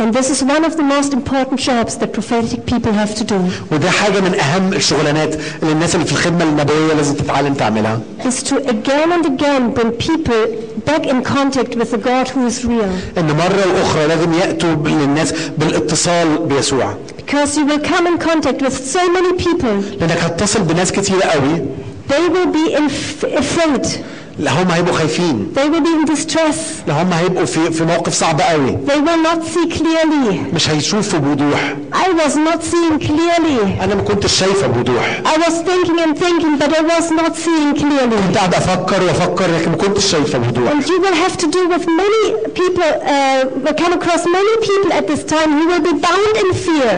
And 0.00 0.12
this 0.12 0.28
is 0.30 0.42
one 0.42 0.62
of 0.68 0.76
the 0.76 0.82
most 0.82 1.14
important 1.14 1.58
jobs 1.58 1.96
that 2.00 2.12
prophetic 2.12 2.66
people 2.66 2.92
have 2.92 3.14
to 3.14 3.24
do, 3.24 3.38
وده 3.72 3.90
حاجة 3.90 4.20
من 4.20 4.34
أهم 4.40 4.72
الشغلانات 4.72 5.34
اللي 5.62 5.72
الناس 5.72 5.94
اللي 5.94 6.06
في 6.06 6.12
الخدمة 6.12 6.44
النبوية 6.44 6.94
لازم 6.94 7.14
تتعلم 7.14 7.54
تعملها 7.54 8.00
is 8.24 8.42
to 8.42 8.54
again 8.56 9.12
and 9.12 9.26
again 9.26 9.72
bring 9.74 9.92
people 9.92 10.46
back 10.86 11.06
in 11.06 11.22
contact 11.24 11.74
with 11.76 11.90
the 11.90 11.98
God 11.98 12.28
who 12.28 12.46
is 12.46 12.64
real. 12.64 12.90
إن 13.18 13.26
مرة 13.26 13.64
وأخرى 13.74 14.06
لازم 14.06 14.32
يأتوا 14.34 14.74
للناس 14.74 15.34
بالاتصال 15.58 16.38
بيسوع 16.38 16.94
Because 17.16 17.56
you 17.56 17.64
will 17.66 17.80
come 17.80 18.06
in 18.06 18.18
contact 18.18 18.60
with 18.62 18.74
so 18.94 19.08
many 19.12 19.32
people, 19.44 20.00
لأنك 20.00 20.18
هتتصل 20.18 20.62
بناس 20.62 20.92
كتير 20.92 21.22
قوي 21.22 21.66
they 22.08 22.28
will 22.28 22.52
be 22.52 22.74
inf- 22.76 23.24
afraid, 23.24 23.86
لا 24.39 24.51
هم 24.61 24.71
هيبقوا 24.71 24.97
خايفين 24.97 25.53
they 25.55 25.59
will 25.59 25.83
be 25.83 26.11
in 26.11 26.15
distress, 26.15 26.87
لا 26.87 27.01
هم 27.01 27.13
هيبقوا 27.13 27.45
في 27.45 27.71
في 27.71 27.83
موقف 27.83 28.13
صعب 28.13 28.41
قوي 28.41 28.77
they 28.87 28.91
will 28.99 29.27
not 29.27 29.43
see 29.53 29.77
clearly. 29.77 30.53
مش 30.55 30.69
هيشوفوا 30.69 31.19
بوضوح 31.19 31.73
I 31.93 32.07
was 32.07 32.33
not 32.35 32.61
seeing 32.63 32.99
clearly. 33.07 33.83
أنا 33.83 33.95
ما 33.95 34.01
كنتش 34.01 34.33
شايفة 34.39 34.67
بوضوح 34.67 35.21
I 35.25 35.37
was 35.39 35.53
thinking 35.53 35.99
and 35.99 36.17
thinking, 36.19 36.57
but 36.59 36.71
I 36.79 36.81
was 36.81 37.11
not 37.11 37.35
seeing 37.35 37.75
clearly. 37.75 38.27
كنت 38.27 38.37
قاعد 38.37 38.53
أفكر 38.55 39.03
وأفكر 39.03 39.45
لكن 39.59 39.71
ما 39.71 39.77
كنتش 39.77 40.05
شايفة 40.05 40.37
بوضوح 40.39 40.71
And 40.71 40.83
you 40.87 40.99
will 41.01 41.17
have 41.25 41.37
to 41.37 41.47
do 41.57 41.61
with 41.73 41.85
many 42.01 42.23
people, 42.59 42.89
uh, 43.13 43.73
come 43.81 43.93
across 43.99 44.23
many 44.39 44.53
people 44.69 44.91
at 44.99 45.05
this 45.11 45.23
time 45.35 45.49
who 45.57 45.63
will 45.71 45.83
be 45.91 45.93
bound 46.07 46.35
in 46.43 46.53
fear 46.65 46.93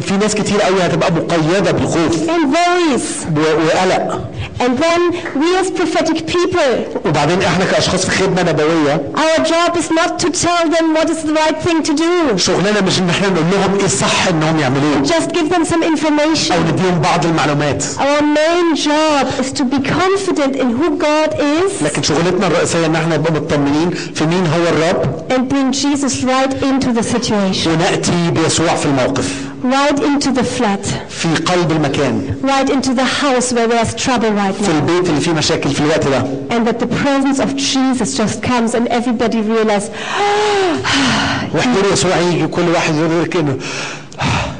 في 0.00 0.16
ناس 0.20 0.34
كتير 0.34 0.60
قوي 0.60 0.82
هتبقى 0.82 1.12
مقيدة 1.12 1.70
بالخوف 1.72 2.16
and 2.30 2.54
worries. 2.54 3.38
وقلق 3.38 4.20
And 4.59 4.77
then 4.85 5.01
we 5.41 5.47
as 5.61 5.69
prophetic 5.71 6.17
people, 6.27 6.97
وبعدين 7.05 7.41
احنا 7.41 7.65
كاشخاص 7.65 8.05
في 8.05 8.11
خدمه 8.11 8.41
نبويه 8.43 9.11
our 9.15 9.39
job 9.43 9.77
is 9.77 9.89
not 9.91 10.19
to 10.25 10.29
tell 10.29 10.63
them 10.75 10.85
what 10.97 11.09
is 11.09 11.23
the 11.27 11.33
right 11.33 11.57
thing 11.67 11.83
to 11.83 11.93
do. 11.93 12.37
شغلنا 12.37 12.81
مش 12.81 12.99
ان 12.99 13.09
احنا 13.09 13.29
نقول 13.29 13.45
لهم 13.51 13.77
ايه 13.79 13.85
الصح 13.85 14.27
انهم 14.27 14.59
يعملوه 14.59 15.03
Just 15.03 15.29
give 15.31 15.49
them 15.53 15.65
some 15.71 15.83
او 15.83 15.95
information. 15.95 16.53
نديهم 16.71 16.99
بعض 17.01 17.25
المعلومات 17.25 17.83
Our 17.83 18.21
main 18.21 18.75
job 18.75 19.27
is 19.43 19.51
to 19.59 19.63
be 19.63 19.79
confident 19.89 20.55
in 20.55 20.67
who 20.77 20.89
God 20.97 21.33
is 21.39 21.83
لكن 21.83 22.03
شغلتنا 22.03 22.47
الرئيسيه 22.47 22.85
ان 22.85 22.95
احنا 22.95 23.17
نبقى 23.17 23.33
مطمنين 23.33 23.89
في 23.89 24.25
مين 24.25 24.47
هو 24.47 24.63
الرب 24.69 25.23
and 25.29 25.53
bring 25.53 25.71
Jesus 25.83 26.23
right 26.23 26.53
into 26.63 26.87
the 26.99 27.03
situation, 27.15 27.67
وناتي 27.67 28.31
بيسوع 28.31 28.75
في 28.75 28.85
الموقف 28.85 29.46
right 29.63 29.99
into 29.99 30.31
the 30.31 30.43
flat, 30.43 30.85
في 31.09 31.35
قلب 31.35 31.71
المكان 31.71 32.35
right 32.43 32.69
into 32.69 32.89
the 32.93 33.05
house 33.21 33.53
where 33.53 33.67
there's 33.67 33.93
trouble 34.05 34.31
right 34.31 34.53
في 34.63 34.67
now. 34.67 34.75
البيت 34.75 35.09
اللي 35.09 35.21
فيه 35.21 35.31
مشاكل 35.31 35.69
في 35.69 35.81
الوقت 35.81 36.07
ده 36.07 36.23
And 36.49 36.67
that 36.67 36.79
the 36.79 36.87
presence 36.87 37.39
of 37.39 37.55
Jesus 37.55 38.17
just 38.17 38.41
comes 38.43 38.73
and 38.75 38.87
everybody 38.87 39.37
realizes 39.41 39.89
وحضور 41.55 41.93
يسوع 41.93 42.17
يجي 42.17 42.47
كل 42.47 42.69
واحد 42.69 42.95
يدرك 42.95 43.35
انه 43.35 43.57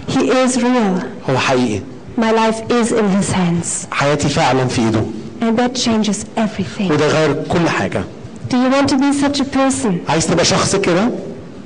he 0.09 0.19
is 0.47 0.55
real. 0.57 1.03
هو 1.29 1.37
حقيقي 1.37 1.81
My 2.17 2.31
life 2.31 2.71
is 2.71 2.91
in 2.91 3.07
his 3.21 3.31
hands. 3.33 3.87
حياتي 3.91 4.29
فعلا 4.29 4.67
في 4.67 4.81
ايده 4.81 5.03
And 5.41 5.57
that 5.59 5.75
changes 5.77 6.17
everything. 6.37 6.91
وده 6.91 7.07
غير 7.07 7.43
كل 7.49 7.69
حاجه 7.69 8.03
Do 8.49 8.55
you 8.55 8.69
want 8.75 8.87
to 8.89 8.97
be 8.97 9.11
such 9.25 9.39
a 9.41 9.45
person? 9.57 10.09
عايز 10.09 10.27
تبقى 10.27 10.45
شخص 10.45 10.75
كده 10.75 11.09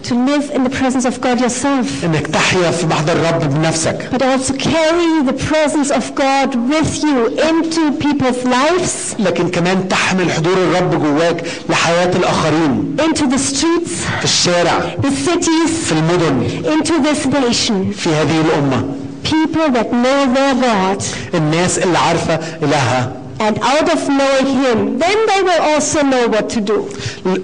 To 0.03 0.13
live 0.15 0.51
in 0.55 0.63
the 0.63 0.69
presence 0.69 1.05
of 1.05 1.19
God 1.21 1.41
yourself, 1.41 2.03
انك 2.05 2.27
تحيا 2.27 2.71
في 2.71 2.85
محضر 2.87 3.13
الرب 3.13 3.53
بنفسك 3.53 4.09
but 4.11 4.21
also 4.21 4.53
carry 4.53 5.23
the 5.29 5.33
presence 5.51 5.91
of 5.91 6.03
God 6.15 6.55
with 6.71 7.03
you 7.03 7.27
into 7.49 7.91
people's 8.05 8.43
lives, 8.45 9.15
لكن 9.19 9.49
كمان 9.49 9.87
تحمل 9.89 10.31
حضور 10.31 10.53
الرب 10.53 11.03
جواك 11.03 11.43
لحياه 11.69 12.11
الاخرين 12.15 12.95
into 12.99 13.21
the 13.23 13.37
streets, 13.51 13.91
في 14.19 14.23
الشارع 14.23 14.95
the 15.01 15.29
cities, 15.29 15.69
في 15.85 15.91
المدن 15.91 16.47
into 16.65 16.93
this 17.07 17.25
nation. 17.25 17.93
في 17.97 18.09
هذه 18.09 18.41
الأمة 18.41 18.83
People 19.23 19.69
that 19.73 19.91
know 19.91 20.33
their 20.35 20.55
God. 20.61 21.03
الناس 21.35 21.77
اللي 21.79 21.97
عارفة 21.97 22.39
إلهها 22.63 23.11
And 23.44 23.58
out 23.72 23.88
of 23.94 24.00
knowing 24.18 24.48
Him, 24.64 24.78
then 25.04 25.18
they 25.30 25.40
will 25.48 25.62
also 25.70 25.98
know 26.12 26.24
what 26.34 26.46
to 26.54 26.60
do. 26.60 26.78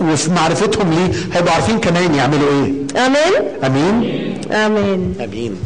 وفي 0.01 0.31
معرفتهم 0.31 0.91
ليه؟ 0.93 1.11
هيبقوا 1.37 1.53
عارفين 1.55 1.79
كمان 1.81 2.15
يعملوا 2.15 2.49
إيه? 2.51 2.73
آمين. 3.07 3.43
Amen. 3.63 4.53
آمين. 4.53 5.57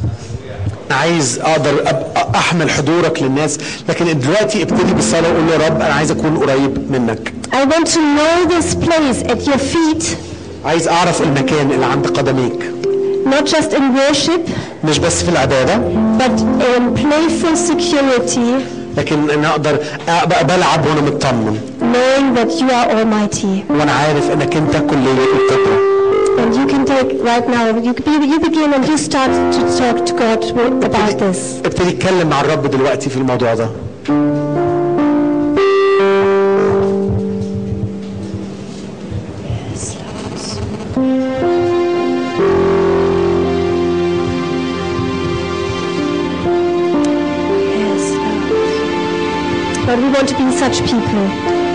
أنا 0.90 1.00
عايز 1.00 1.38
أقدر 1.38 1.84
أحمل 2.34 2.70
حضورك 2.70 3.22
للناس 3.22 3.58
لكن 3.88 4.18
دلوقتي 4.18 4.62
ابتدي 4.62 4.92
بالصلاة 4.94 5.32
وقول 5.32 5.48
يا 5.48 5.68
رب 5.68 5.80
أنا 5.80 5.94
عايز 5.94 6.10
أكون 6.10 6.36
قريب 6.38 6.90
منك. 6.92 7.32
I 7.52 7.64
want 7.64 7.86
to 7.86 8.00
know 8.16 8.46
this 8.54 8.74
place 8.74 9.22
at 9.32 9.46
your 9.46 9.58
feet, 9.58 10.04
عايز 10.64 10.88
أعرف 10.88 11.22
المكان 11.22 11.70
اللي 11.70 11.86
عند 11.86 12.06
قدميك. 12.06 12.72
Not 13.26 13.46
just 13.46 13.72
in 13.72 13.82
worship, 13.96 14.50
مش 14.84 14.98
بس 14.98 15.22
في 15.22 15.28
العبادة. 15.28 15.80
but 16.18 16.40
in 16.76 16.96
playful 16.96 17.56
security, 17.56 18.81
لكن 18.96 19.30
ان 19.30 19.44
أقدر 19.44 19.78
بلعب 20.48 20.86
وأنا 20.86 21.00
مطمن 21.00 21.60
knowing 21.80 22.36
that 22.38 22.50
you 22.60 22.68
are 22.70 22.88
Almighty. 22.98 23.70
وأنا 23.72 23.92
عارف 23.92 24.30
انك 24.32 24.56
انت 24.56 24.76
كليه 24.76 25.24
القدره 25.34 25.92
And 26.38 26.54
you 26.56 26.66
can 26.66 26.84
take 26.86 27.10
right 27.30 27.46
now, 27.48 27.64
you, 27.86 27.92
be- 27.92 28.26
you 28.32 28.38
begin 28.40 28.72
and 28.76 28.84
you 28.90 28.96
start 28.98 29.32
to 29.56 29.60
talk 29.80 29.96
to 30.08 30.12
God 30.22 30.40
about 30.84 31.18
this. 31.18 31.38
ابتدي 31.66 31.88
اتكلم 31.88 32.28
مع 32.28 32.40
الرب 32.40 32.66
دلوقتي 32.66 33.10
في 33.10 33.16
الموضوع 33.16 33.54
ده 33.54 33.68
such 50.62 50.78
people. 50.90 51.26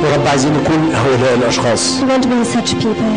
يا 0.04 0.15
رب 0.15 0.28
عايزين 0.28 0.54
نكون 0.54 0.91
هؤلاء 0.95 1.34
الاشخاص 1.34 2.00
We 2.02 2.06
want 2.12 2.23
to 2.23 2.28
be 2.30 2.45
such 2.58 2.71
people 2.84 3.13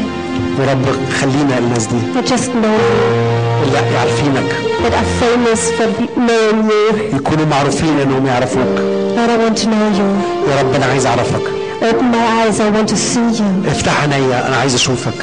يا 0.60 0.72
رب 0.72 0.84
خلينا 1.20 1.58
الناس 1.58 1.86
دي 1.86 1.98
that 2.14 2.26
just 2.26 2.48
know 2.48 2.76
you, 2.80 3.64
اللي 3.66 3.78
عارفينك 3.98 4.52
that 4.82 4.92
are 5.00 5.08
famous 5.22 5.60
for 5.78 5.88
knowing 6.16 6.70
you. 6.70 7.14
يكونوا 7.16 7.46
معروفين 7.46 8.00
انهم 8.02 8.26
يعرفوك 8.26 8.78
Lord, 9.16 9.30
I 9.30 9.48
want 9.48 9.58
to 9.62 9.66
know 9.66 9.98
you. 9.98 10.08
يا 10.50 10.60
رب 10.62 10.74
أنا 10.74 10.86
عايز 10.86 11.06
اعرفك 11.06 11.42
Open 11.82 12.06
my 12.14 12.24
eyes, 12.40 12.56
I 12.60 12.68
want 12.76 12.88
to 12.92 12.96
see 12.96 13.40
you. 13.40 13.68
افتح 13.70 14.00
عينيا 14.02 14.48
أنا 14.48 14.56
عايز 14.56 14.74
اشوفك 14.74 15.14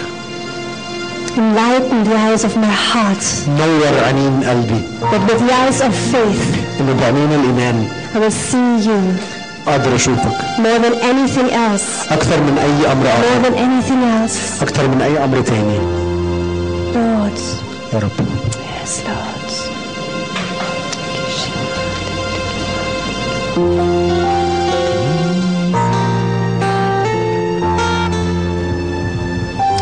Enlighten 1.37 2.03
the 2.09 2.15
eyes 2.27 2.43
of 2.43 2.53
my 2.57 2.73
heart, 2.91 3.49
نور 3.49 4.03
عينين 4.05 4.43
قلبي 4.43 4.81
that 5.11 5.31
with 5.31 5.39
the 5.39 5.53
eyes 5.53 5.81
of 5.81 5.93
faith, 6.13 6.57
ان 6.79 6.97
بعينين 7.01 7.31
الايمان 7.39 7.87
I 8.15 8.17
will 8.17 8.31
see 8.51 8.87
you 8.87 9.36
اقدر 9.68 9.94
اشوفك 9.94 10.36
more 10.58 10.78
than 10.84 10.94
anything 11.02 11.50
else, 11.52 12.12
اكثر 12.12 12.40
من 12.40 12.58
اي 12.58 12.92
امر 12.92 13.04
more 13.04 13.08
اخر 13.08 13.42
than 13.44 13.54
anything 13.54 14.02
else. 14.30 14.62
اكثر 14.62 14.88
من 14.88 15.02
اي 15.02 15.24
امر 15.24 15.40
تاني 15.40 15.78
Lord, 16.94 17.40
يا 17.94 17.98
رب 17.98 18.10
yes, 18.52 18.92
Lord. 19.06 19.52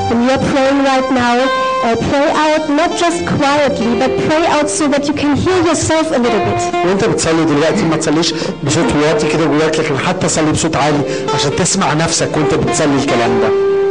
When 0.09 0.23
you're 0.29 0.45
praying 0.51 0.81
right 0.91 1.09
now, 1.13 1.64
uh, 1.87 1.97
pray 2.11 2.29
out 2.45 2.65
not 2.81 2.91
just 3.03 3.19
quietly, 3.37 3.91
but 4.03 4.11
pray 4.29 4.45
out 4.57 4.69
so 4.79 4.85
that 4.93 5.03
you 5.09 5.15
can 5.23 5.33
hear 5.45 5.59
yourself 5.69 6.07
a 6.19 6.19
little 6.25 6.43
bit. 6.49 6.61
وانت 6.87 7.05
بتصلي 7.05 7.45
دلوقتي 7.45 7.83
ما 7.83 7.97
تصليش 7.97 8.35
بصوت 8.65 8.85
واطي 9.03 9.29
كده 9.29 9.45
جواك 9.45 9.79
لكن 9.81 9.99
حتى 9.99 10.29
صلي 10.29 10.53
بصوت 10.53 10.77
عالي 10.77 10.99
عشان 11.35 11.57
تسمع 11.57 11.93
نفسك 11.95 12.37
وانت 12.37 12.55
بتصلي 12.55 12.95
الكلام 13.03 13.41
ده 13.41 13.49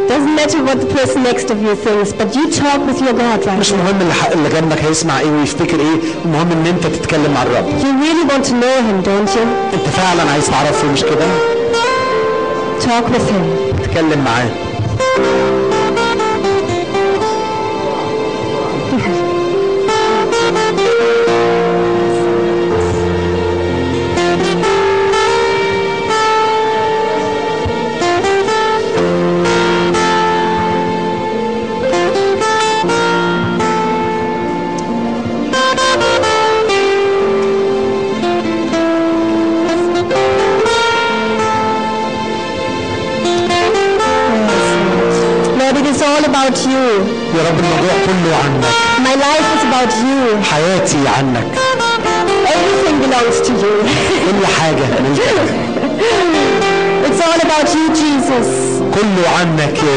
Doesn't 0.09 0.35
matter 0.41 0.59
what 0.67 0.77
the 0.83 0.89
person 0.97 1.19
next 1.31 1.47
of 1.53 1.57
you 1.65 1.73
thinks, 1.85 2.09
but 2.19 2.29
you 2.37 2.45
talk 2.61 2.79
with 2.89 2.99
your 3.05 3.13
God 3.23 3.39
right 3.45 3.59
مش 3.59 3.71
now. 3.71 3.75
مهم 3.75 4.01
اللي, 4.01 4.13
ح- 4.13 4.31
اللي 4.31 4.49
جنبك 4.49 4.83
هيسمع 4.83 5.19
ايه 5.19 5.31
ويفتكر 5.31 5.79
ايه 5.79 5.97
المهم 6.25 6.51
ان 6.51 6.65
انت 6.67 6.87
تتكلم 6.95 7.31
مع 7.33 7.43
الرب 7.43 7.65
You 7.81 7.91
really 8.05 8.31
want 8.31 8.45
to 8.49 8.51
know 8.61 8.77
Him, 8.87 9.05
don't 9.07 9.35
you? 9.37 9.45
انت 9.73 9.87
فعلا 9.97 10.31
عايز 10.31 10.45
تعرفه 10.47 10.91
مش 10.91 11.01
كده 11.03 11.25
Talk 12.81 13.05
with 13.13 13.27
Him. 13.31 13.79
اتكلم 13.83 14.23
معاه 14.25 14.49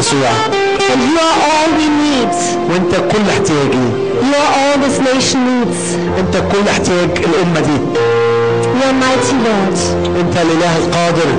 يسوع 0.07 0.29
And 0.89 1.01
you 1.09 1.17
are 1.19 1.37
all 1.51 1.69
we 1.79 1.87
need. 2.03 2.33
وانت 2.71 2.95
كل 3.11 3.29
احتياجي 3.29 3.87
You 4.21 4.35
are 4.43 4.51
all 4.59 4.77
this 4.85 4.99
nation 4.99 5.39
needs. 5.49 5.79
انت 6.19 6.35
كل 6.51 6.67
احتياج 6.69 7.09
الامة 7.25 7.59
دي 7.59 7.77
You 8.77 8.83
are 8.83 8.93
mighty, 9.03 9.35
Lord. 9.47 9.79
انت 10.19 10.37
الاله 10.37 10.77
القادر 10.77 11.29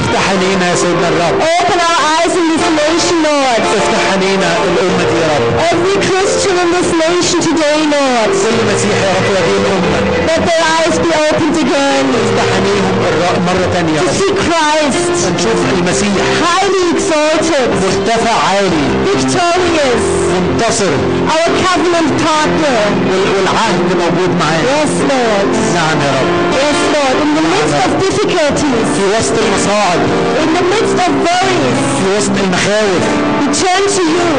افتح 0.00 0.22
عينينا 0.30 0.70
يا 0.70 0.76
سيدنا 0.76 1.08
الرب 1.08 1.36
Open 1.58 1.78
our 1.88 2.00
eyes 2.16 2.32
in 2.40 2.46
this 2.52 2.66
nation, 2.82 3.16
Lord. 3.28 3.60
افتح 3.80 4.02
عينينا 4.12 4.48
الامة 4.64 5.04
دي 5.10 5.16
يا 5.24 5.28
رب 5.42 5.54
Every 5.72 5.96
Christian 6.08 6.56
in 6.64 6.68
this 6.76 6.90
nation 7.06 7.38
today, 7.48 7.78
Lord. 7.94 8.30
كل 8.44 8.56
مسيح 8.70 8.96
يا 9.06 9.10
رب 9.18 9.28
هذه 9.36 9.54
الامة 9.62 9.98
Let 10.30 10.40
their 10.50 10.64
eyes 10.78 10.96
be 11.04 11.10
opened 11.28 11.56
again 11.64 12.04
افتح 12.24 12.46
عينيهم 12.56 12.94
الر- 13.10 13.40
مرة 13.48 13.66
تانية 13.74 13.94
يا 13.94 14.00
to 14.00 14.04
رب 14.04 14.16
see 14.20 14.32
Christ 14.46 15.34
نشوف 15.34 15.58
المسيح 15.78 16.22
highly 16.46 16.84
exalted, 16.96 17.68
مرتفع 17.84 18.34
عالي 18.48 18.84
victorious, 19.06 20.04
منتصر 20.41 20.93
our 21.35 21.49
covenant 21.65 22.09
partner. 22.27 22.79
وال- 23.09 23.29
والعهد 23.35 23.87
موجود 24.01 24.31
معانا 24.41 24.63
Yes, 24.75 24.93
Lord. 25.11 25.47
نعم 25.77 25.97
يا 26.07 26.11
رب 26.19 26.29
Yes, 26.61 26.79
Lord. 26.95 27.15
In 27.25 27.31
the 27.39 27.45
midst 27.55 27.77
of 27.85 27.91
difficulties, 28.05 28.85
في 28.97 29.03
وسط 29.17 29.35
المصاعب 29.45 29.99
in 30.43 30.49
the 30.59 30.65
midst 30.73 30.97
of 31.05 31.11
worries, 31.27 31.79
في 31.99 32.05
وسط 32.17 32.35
المخاوف 32.43 33.03
we 33.41 33.45
turn 33.63 33.83
to 33.97 34.03
you 34.15 34.29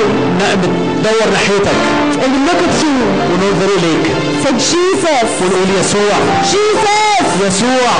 ن- 0.40 0.56
بتدور 0.60 1.26
ناحيتك 1.32 1.78
and 2.22 2.30
we 2.34 2.40
look 2.48 2.60
at 2.68 2.74
you. 2.84 2.96
وننظر 3.30 3.68
اليك 3.78 4.04
Say, 4.42 4.52
Jesus, 4.72 5.28
ونقول 5.42 5.68
يسوع 5.80 6.16
Jesus, 6.52 7.28
يسوع 7.46 7.92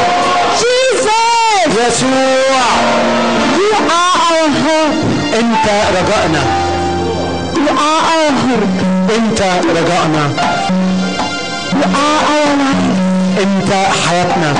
Jesus, 0.63 1.71
يسوع 1.87 2.63
you 3.59 3.69
are 3.75 3.91
our 3.93 4.49
hope. 4.65 4.99
انت 5.41 5.67
رجائنا 5.99 6.43
آخر 8.13 8.63
أنت 9.17 9.43
رجائنا 9.71 10.25
آه 11.95 12.33
أنت 13.43 13.73
حياتنا. 14.09 14.55